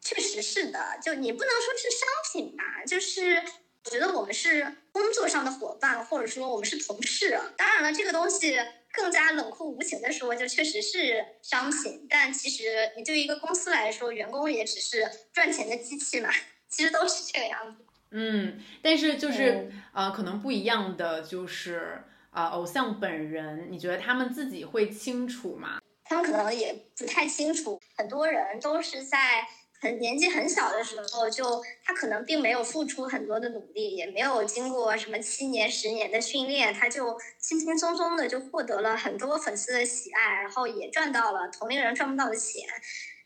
[0.00, 3.42] 确实是的，就你不能说是商品吧，就是。
[3.86, 7.38] 我觉得我们是工作上的伙伴，或者说我们是同事。
[7.56, 8.58] 当然了，这个东西
[8.92, 12.04] 更加冷酷无情的说，就确实是商品。
[12.10, 12.64] 但其实
[12.96, 16.28] 你对于一个公司来说，员工也只是赚钱的机器嘛，
[16.68, 17.84] 其实都是这个样子。
[18.10, 25.78] 嗯，但是就是呃，可能不一样的就是啊，偶像本人，你觉得他们自己会清楚吗？
[26.04, 29.46] 他们可能也不太清楚，很多人都是在。
[29.80, 42.62] 很年纪很小的时候，就他可能并没有付出很多的努力，也没有经过什么七年、十年的训练，他就轻轻松松的就获得了很多粉丝的喜爱，然后也赚到了同龄人赚不到的钱。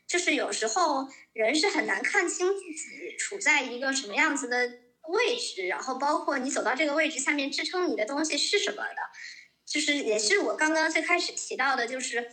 [0.07, 4.57] 就是有时候人是很难看清自己处在一个什么样子的
[5.07, 8.95] 位置，然后包括你走到这个位置下面支撑你的东西是什么的，
[9.65, 12.29] 就是也是我刚刚最开始提到的，就是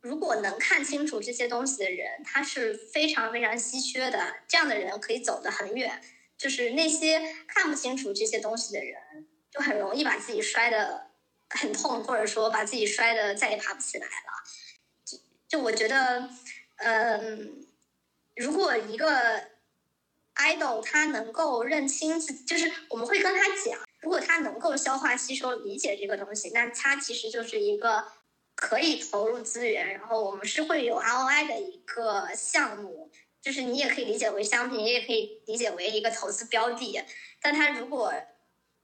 [0.00, 6.00] 如果能看清楚这些东西的人，他是非常非常稀缺的，这样的人可以走得很远。
[6.38, 11.10] 就是那些看不清楚这些东西的人，就很容易把自己摔得
[11.50, 14.42] 很痛，或者说把自己摔得再也爬不起来了。
[15.04, 16.30] 就就我觉得，
[16.76, 17.66] 嗯，
[18.36, 19.50] 如果一个
[20.36, 28.06] idol 他能够认清自己，就是我们会跟他讲，如果他能够消化吸收理解这个东西，那他其实就是一个
[28.60, 37.02] 可以投入资源，然后我们是会有 ROI 的一个项目，就是你也可以理解为商品，也可以理解为一个投资标的。
[37.40, 38.12] 但他如果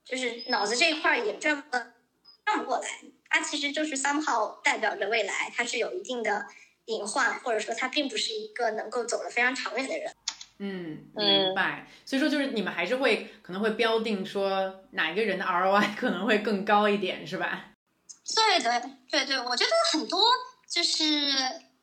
[0.02, 2.88] 就是脑子这一块也转不转不过来，
[3.28, 6.46] 他其实就是 somehow 代表着未来，他是有一定的
[6.86, 10.10] 隐患，或者说他并不是一个能够走得非常长远的人。
[10.58, 11.86] 嗯，明白。
[12.06, 17.72] 所以说，就是你们还是会可能会标定说哪一个人的 ROI 可能会更高一点，是吧？
[18.34, 20.20] 对对对对，我觉得很多
[20.68, 21.04] 就是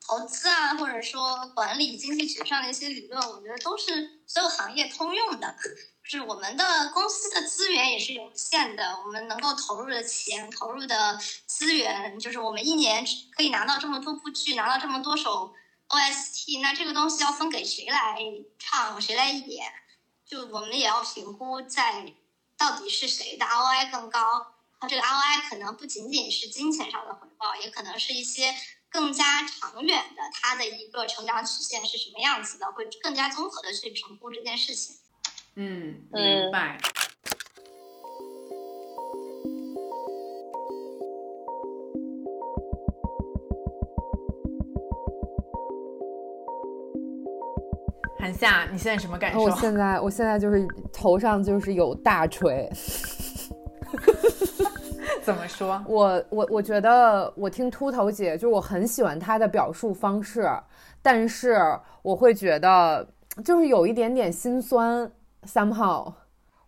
[0.06, 5.56] 投资啊，或者说管理经济学上的一些理论，我觉得都是所有行业通用的。
[6.04, 13.06] 就是我们的公司的资源也是有限的，我们能够投入的钱、投入的资源，就是我们一年
[13.38, 15.54] 可以拿到这么多部剧，拿到这么多首。
[15.90, 18.18] OST，那这个东西要分给谁来
[18.58, 19.72] 唱，谁来演？
[20.26, 22.14] 就我们也要评估在
[22.58, 24.53] 到底是谁的 ROI 更高。
[24.84, 28.54] 它这个 ROI 可能不仅仅是金钱上的回报，也可能是一些
[28.90, 34.98] 更加长远的，它的一个成长曲线是什么样子的，会更加综合的去评估这件事情。
[35.56, 36.78] 嗯，明白。
[48.20, 49.44] 韩夏，你现在什么感受？
[49.44, 52.70] 我现在，我现在就是头上就是有大锤。
[55.24, 55.82] 怎么说？
[55.88, 60.48] 我我我觉得我听秃头姐，就我很喜欢她的表述方式，
[61.02, 61.58] 但是
[62.02, 63.08] 我会觉得
[63.44, 65.12] 就是有一点点心酸。
[65.48, 66.14] somehow，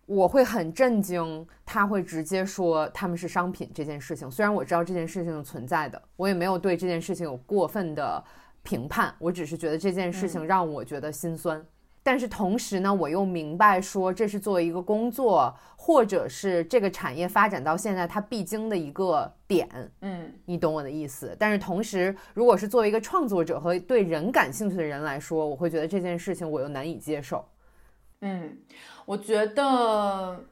[0.06, 4.30] 我会很震惊，他会直接说他们是商品这件事情。
[4.32, 8.24] 虽然我知道这件事情存在的，我也没有对这件事情有过分的。
[8.68, 11.64] 评判，我只是觉得这件事情让我觉得心酸，
[12.06, 19.68] 但是同时呢，我又明白说这是作为一个工作，或者是这个产业发展到现在它必经的一个点，
[20.02, 21.36] 嗯，你懂我的意思。
[21.40, 27.44] 但是同时，如果是作为一个创作者和对人感兴趣的人来说，我会觉得这件事情我又难以接受。
[28.22, 28.56] 嗯，
[29.08, 30.46] 我觉得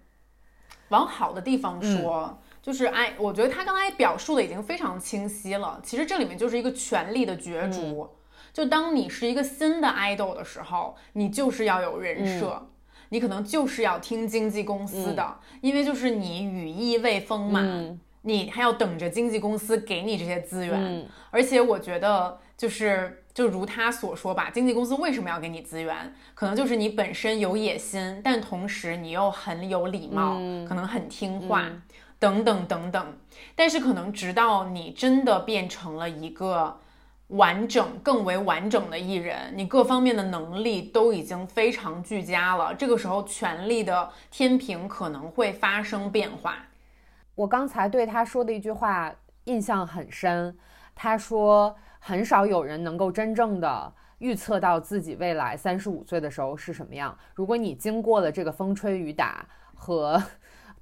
[0.90, 2.36] 往好的地方说。
[2.64, 5.78] 就是哎，我觉得他刚才表述的已经非常清晰了。
[5.84, 8.10] 其实这里面就是一个权力的角逐。
[8.54, 12.70] 就当你是一个新的 idol 的时候，你就是要有人设，
[13.10, 17.62] 你可能就是要听经纪公司的，因为就是你羽翼未丰嘛，
[18.22, 21.06] 你还要等着经纪公司给你这些资源。
[21.32, 26.14] 而且我觉得就是就如他所说吧，经纪公司为什么要给你资源？
[26.36, 30.36] 可能就是你本身有野心，但同时你又很有礼貌，
[30.68, 31.68] 可能很听话。
[32.20, 33.18] 等等等等，
[33.54, 36.80] 但是可能直到你真的变成了一个
[37.34, 42.74] 完整、更为完整的艺人，你各方面的能力都已经非常俱佳了。
[42.74, 46.58] 这个时候，权力的天平可能会发生变化。
[47.36, 49.14] 我刚才对他说的一句话
[49.46, 50.56] 印象很深，
[50.94, 57.18] 他说很少有人能够真正的预测到自己未来三十五岁的时候是什么样。
[57.34, 60.22] 如果你经过了这个风吹雨打和。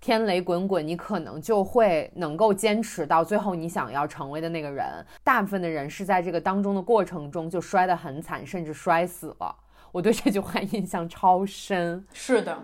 [0.02, 4.86] 天雷滚滚，你可能就会能够坚持到最后你想要成为的那个人。
[5.24, 9.56] 大部分的人是在这个当中的过程中就摔得很惨，甚至摔死了。
[9.92, 12.04] 我对这句话印象超深。
[12.14, 12.58] 是的，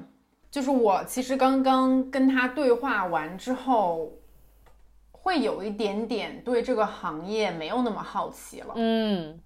[0.49, 4.11] 就是我其实刚刚跟他对话完之后，
[5.11, 8.73] 会有一点点对这个行业没有那么好奇了。
[8.75, 9.39] 嗯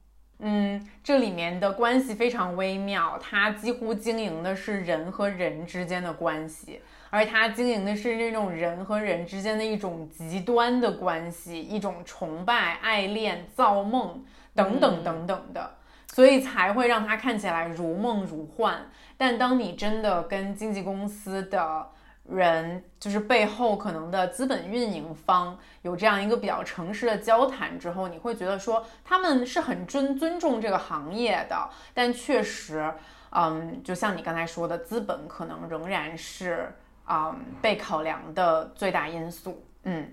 [0.44, 6.82] 嗯，这里面的关系非常微妙，它几乎经营的是人和人之间的关系。
[7.14, 14.24] 而他经营的是那种人和人之间的一种极端的关系，一种崇拜、爱恋、造梦
[14.56, 15.76] 等等等等的，
[16.08, 18.90] 所以才会让他看起来如梦如幻。
[19.18, 21.86] 但当你真的跟经纪公司的
[22.30, 32.90] 人，就是背后可能的资本运营方有这样一个比较诚实的交谈之后，你会觉得说他们是很尊尊重这个行业的，但确实，
[33.32, 36.74] 嗯，就像你刚才说的，资本可能仍然是。
[37.12, 40.10] 啊，被考量的最大因素，嗯，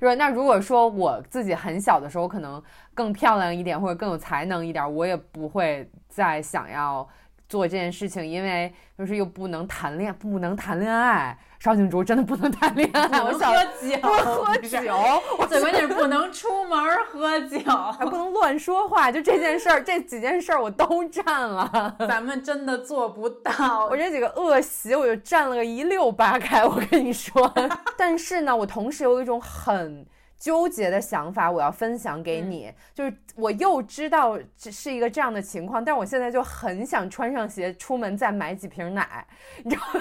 [0.00, 2.60] 如那如果说我自己很小的时候，可能
[2.92, 7.08] 更漂亮一点，或者更有才能一点，我也不会再想要
[7.48, 11.36] 做这件事情，因为就是又不能谈恋不能谈恋爱。
[11.58, 17.58] 邵静竹真的不能谈恋爱，我想喝酒，不喝酒，最关键是不能出门喝酒，
[17.98, 19.10] 还不能乱说话。
[19.10, 23.88] 就这件事儿，这几件事儿我都占了， 咱们真的做不到。
[23.90, 26.64] 我这几个恶习，我就占了个一溜八开。
[26.64, 27.52] 我跟你说，
[27.98, 30.06] 但是呢，我同时有一种很
[30.38, 32.72] 纠结的想法，我要分享给你。
[32.94, 39.26] 就是我又知道这是一个这样的情况，但我现在就很想穿上鞋出门再买几瓶奶，
[39.64, 39.82] 你知道。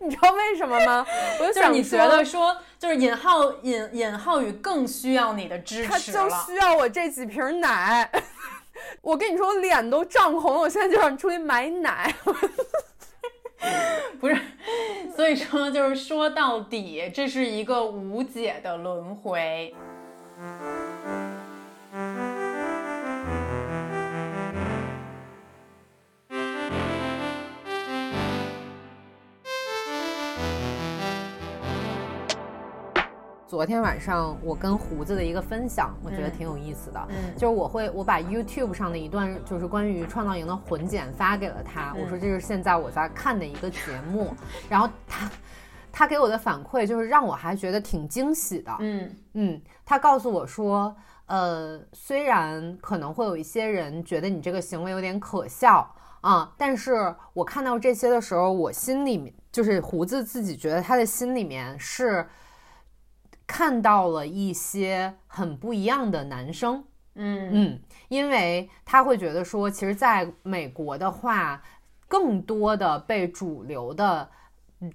[0.00, 1.06] 你知道为什么吗？
[1.38, 8.10] 我就想你觉得说，就是尹浩尹尹浩宇更需要你的支持他就需要我这几瓶奶。
[9.00, 12.12] 我跟你说，我脸都涨红了，我现在就想出去买奶。
[14.20, 14.36] 不是，
[15.16, 19.74] 所以说就是说到底，这是一个无解的轮回。
[33.52, 37.06] 昨天晚上我跟胡子的一个分享，我觉得挺有意思的。
[37.10, 43.78] 嗯，就是我会我把 YouTube 上的一段就是关于创造营的混剪发给了他，我说这是现在我在看的一个节
[44.10, 44.34] 目，
[44.70, 45.30] 然后他
[45.92, 48.74] 他给我的反馈就是让我还觉得挺惊喜的。
[48.80, 50.96] 嗯嗯，他告诉我说，
[51.26, 55.86] 呃，虽然可能会有一些人觉得你这个行为有点可笑
[56.22, 62.26] 啊，但是我看到这些的时候，我心里面就是胡子自己觉得他的心里面是。
[63.54, 66.82] 看到了一些很不一样的男生，
[67.16, 67.50] 嗯。
[67.52, 71.62] 嗯，因为他会觉得说，其实在美国的话，
[72.08, 74.26] 更多的被主流的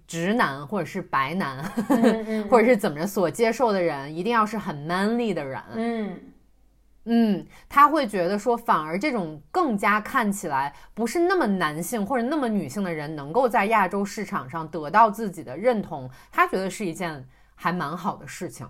[0.08, 1.64] 直男或者是白男，
[2.49, 6.20] 或者是怎么着所接受的人，一定要是很 manly 的人，嗯。
[7.10, 17.24] 嗯，他会觉得说，反而这种更加看起来不是那么男性或者那么女性的人，能够在亚洲市场上得到自己的认同，他觉得是一件。
[17.60, 18.70] 还蛮好的事情，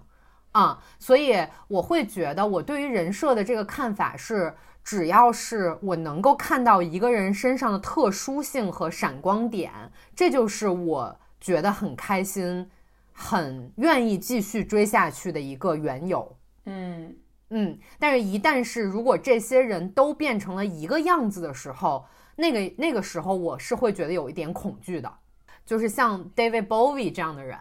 [0.54, 1.36] 啊，所以
[1.68, 12.72] 我会觉得我对于人设的这个看法是，只要是我能够看到一个人身上的特殊性和闪光点，这就是我觉得很开心、
[13.12, 16.36] 很愿意继续追下去的一个缘由。
[16.66, 17.16] 嗯
[17.50, 22.06] 嗯，但是，一旦是如果这些人都变成了一个样子的时候，
[22.38, 25.14] 那个那个时候我是会觉得有一点恐惧的，
[25.66, 27.58] 就是像 David Bowie 这样的人。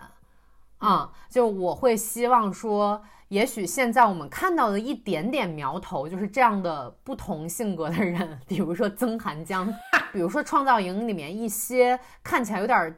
[0.79, 9.73] 啊，就我会希望说，也许现在我们看到的一点点苗头，就是这样的不同性格的人，比如说曾涵江，
[10.13, 12.95] 比如说创造营里面一些看起来有点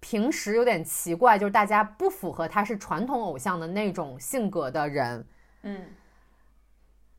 [0.00, 5.24] 平时有点奇怪，就是大家不符合他是传统偶像的那种性格的人，
[5.62, 5.94] 嗯，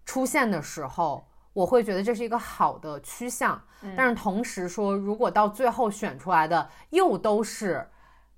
[0.06, 3.60] 出现的时候，我会觉得这是一个好的趋向。
[3.96, 7.90] 但是同时说，如果到最后选出来的又都是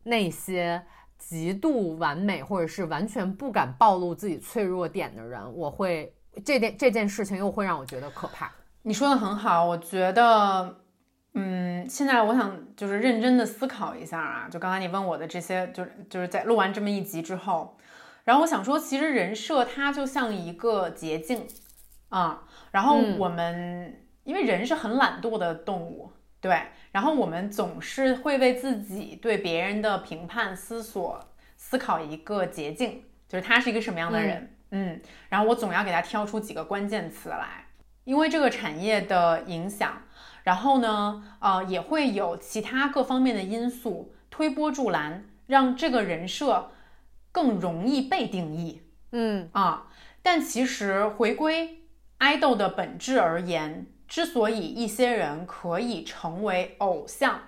[0.04, 0.86] 那些。
[1.18, 6.14] 极度完美，或者是完全不敢暴露自己脆弱点的人，我会
[6.44, 8.52] 这件这件事情又会让我觉得可怕。
[8.84, 10.78] 你说的很好，我觉得，
[11.34, 17.78] 嗯，现在我想就是认真的思考一下啊，就刚才你问我的这些，就是就是在录完这么一集之后，
[18.24, 21.48] 然后我想说，其实人设它就像一个捷径
[22.10, 26.12] 啊，然后我们因为人是很懒惰的动物。
[26.46, 31.20] 对，然后我们总是会为自己对别人的评判思索
[31.58, 37.66] 思考一个捷径，就是他是一个什么样的人，嗯，然后我总要给他挑出几个关键词来，
[38.04, 40.04] 因为这个产业的影响，
[40.44, 46.70] 然后呢，呃，也会有其他各方面的因素推波助澜，让这个人设
[47.32, 48.84] 更容易被定义，
[49.14, 49.50] 嗯。
[49.54, 49.88] 啊，
[50.22, 51.80] 但其实回归
[52.20, 53.88] 爱豆的本质而言。
[54.08, 57.40] 之所以一些人可以成为偶像，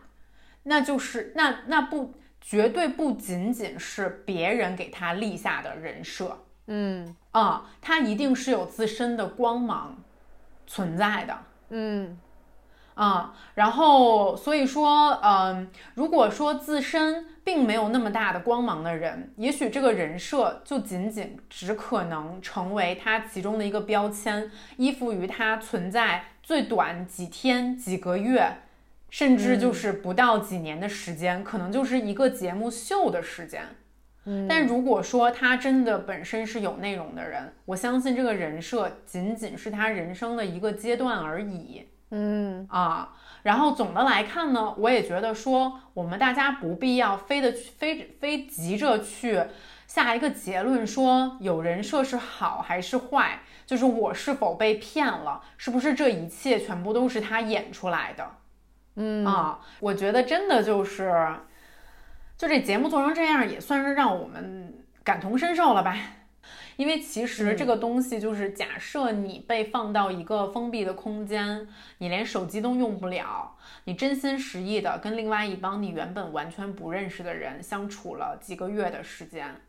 [0.63, 9.97] 那就是那那不绝对不仅仅是别人给他立下的人设，嗯啊，他一定是有自身的光芒
[10.65, 11.37] 存在的，
[11.69, 12.17] 嗯
[12.95, 26.23] 啊，然后所以说，嗯，如果说自身并没有那么大的光芒的人，也许这个人设就仅仅只可能成为他其中的一个标签，依附于他存在。
[26.47, 28.49] 最短几天、几个月，
[29.09, 33.63] 甚至就是不到几年的时间，可能就是一个节目秀的时间。
[34.23, 41.85] 嗯，但如果说他真的本身是有内容的人，我相信这个人设仅仅是他人生的一个阶段而已。
[42.11, 43.13] 嗯啊，
[43.43, 49.43] 然后总的来看呢，我也觉得说，我们大家不必要非得非非急着去
[49.85, 53.41] 下一个结论，说有人设是好还是坏。
[53.67, 58.31] 就是我是否被骗了，是不是这一切全部都是他演出来的？
[58.95, 61.35] 嗯啊，我觉得真的就是，
[62.37, 64.73] 就这节目做成这样，也算是让我们
[65.03, 65.95] 感同身受了吧。
[66.77, 71.67] 因为其实这个东西就是，假设你被放到一个封闭的空间，
[71.97, 79.59] 你连手机都用不了，你真心实意的跟另外一帮你原本完全不认识的人相处了几个月的时间，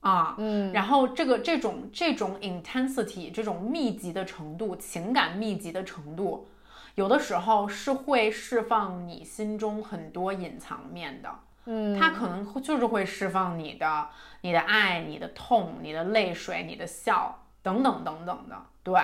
[0.00, 6.48] 啊，嗯，然后这个这种这种 intensity 这种密集的程度，情感密集的程度，
[6.94, 11.30] 有的时候是会释放你心中很多隐藏面的。
[11.64, 14.08] 嗯，它可能会就是会释放你的、
[14.42, 19.00] 你的爱、你的痛、你的泪水、你的笑等等等等的，对，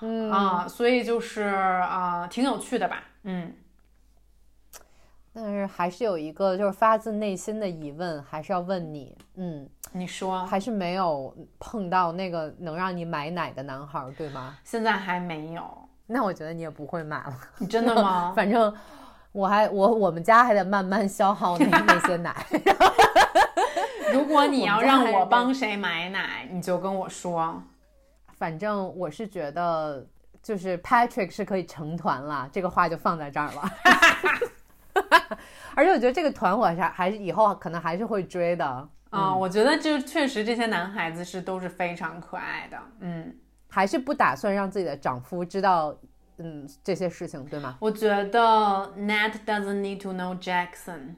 [0.00, 0.30] 嗯。
[0.30, 3.54] 啊，所以就是啊、挺有趣的吧，嗯，
[5.34, 14.56] 但是还是有一个就是发自内心的疑问，还是要问你，嗯，你说还是没有碰到那个能让你买奶的男孩儿，对吗？
[14.62, 15.62] 现在还没有，
[16.06, 17.38] 那我觉得你也不会买了。
[17.58, 18.32] 你真的吗？
[18.36, 18.72] 反正
[19.32, 22.34] 我还我我们家还得慢慢消耗那 那些奶。
[24.12, 27.62] 如果你要让我帮谁买奶，你就跟我说。
[28.38, 30.06] 反正我是觉得，
[30.42, 33.70] 就是 Patrick 是可以成团了，这个话就放在这儿了。
[35.74, 38.88] 而且我觉得这个团我还是还是以后可能还是会追的。
[39.10, 43.34] 啊、嗯我觉得就确实这些男孩子是都是非常可爱的，嗯，
[43.68, 45.96] 还是不打算让自己的丈夫知道，
[46.38, 47.76] 嗯，这些事情，对吗？
[47.80, 51.14] 我觉得 Nat doesn't need to know Jackson。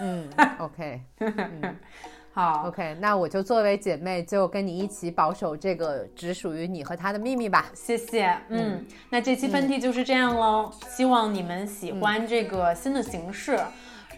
[0.00, 0.28] 嗯
[0.58, 1.76] ，OK， 嗯
[2.32, 7.66] 好 OK，那我就作为姐妹，就跟你一起保守这个只属于你和他的秘密吧。
[7.74, 10.72] 谢谢，嗯，那这期分题就是这样喽。
[10.88, 13.60] 希望你们喜欢这个新的形式，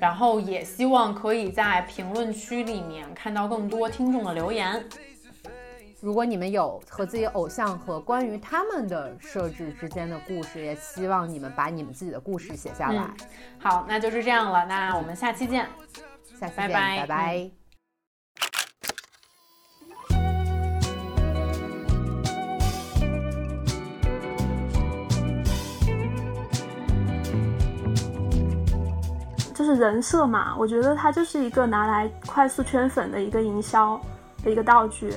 [0.01, 4.85] 然后也希望可以在评论区里面看到更多听众的留言。
[6.01, 13.03] 如果你们有和自己偶像和关于他们的设置之间的故事，也希望你们把你们自己的故事写下来。
[13.03, 13.27] 嗯
[13.59, 15.67] 好，那就是这样了，那我们下期见。
[16.39, 17.64] 下期见，拜拜拜拜
[29.65, 33.99] 就是人设嘛，我觉得它就是一个拿来快速圈粉的一个营销
[34.45, 35.15] 的一个道具。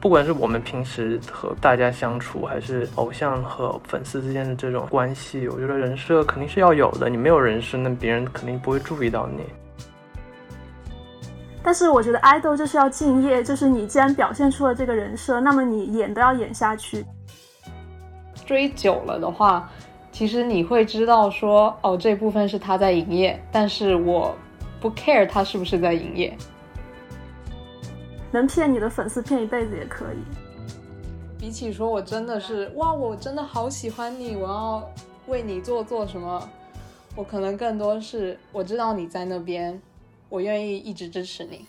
[0.00, 7.08] 不管是我们平时和大家相处，还是偶像和粉丝之间的这种关系，我觉得人设肯定是要有的。
[7.08, 9.44] 你没有人设，那别人肯定不会注意到你。
[11.62, 17.06] 但是我觉得爱豆就是要敬业，就是你既然表现出了这个人设，那么你演都要演下去。
[18.44, 19.70] 追久了的话，
[20.20, 24.36] 其实你会知道说，哦，这部分是他在营业，但是我
[24.78, 26.36] 不 care 他是不是在营业。
[28.30, 30.18] 能骗你的粉丝骗一辈子也可以。
[31.38, 34.90] 比起说我真的是哇，我真的好喜欢你，我要
[35.26, 36.46] 为你做做什么，
[37.16, 39.80] 我可能更多是我知道你在那边，
[40.28, 41.64] 我愿意一直支持你。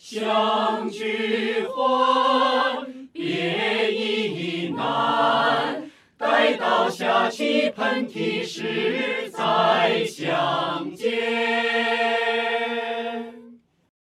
[0.00, 5.90] 相聚欢，别亦难。
[6.18, 12.25] 待到下起喷嚏时再相见。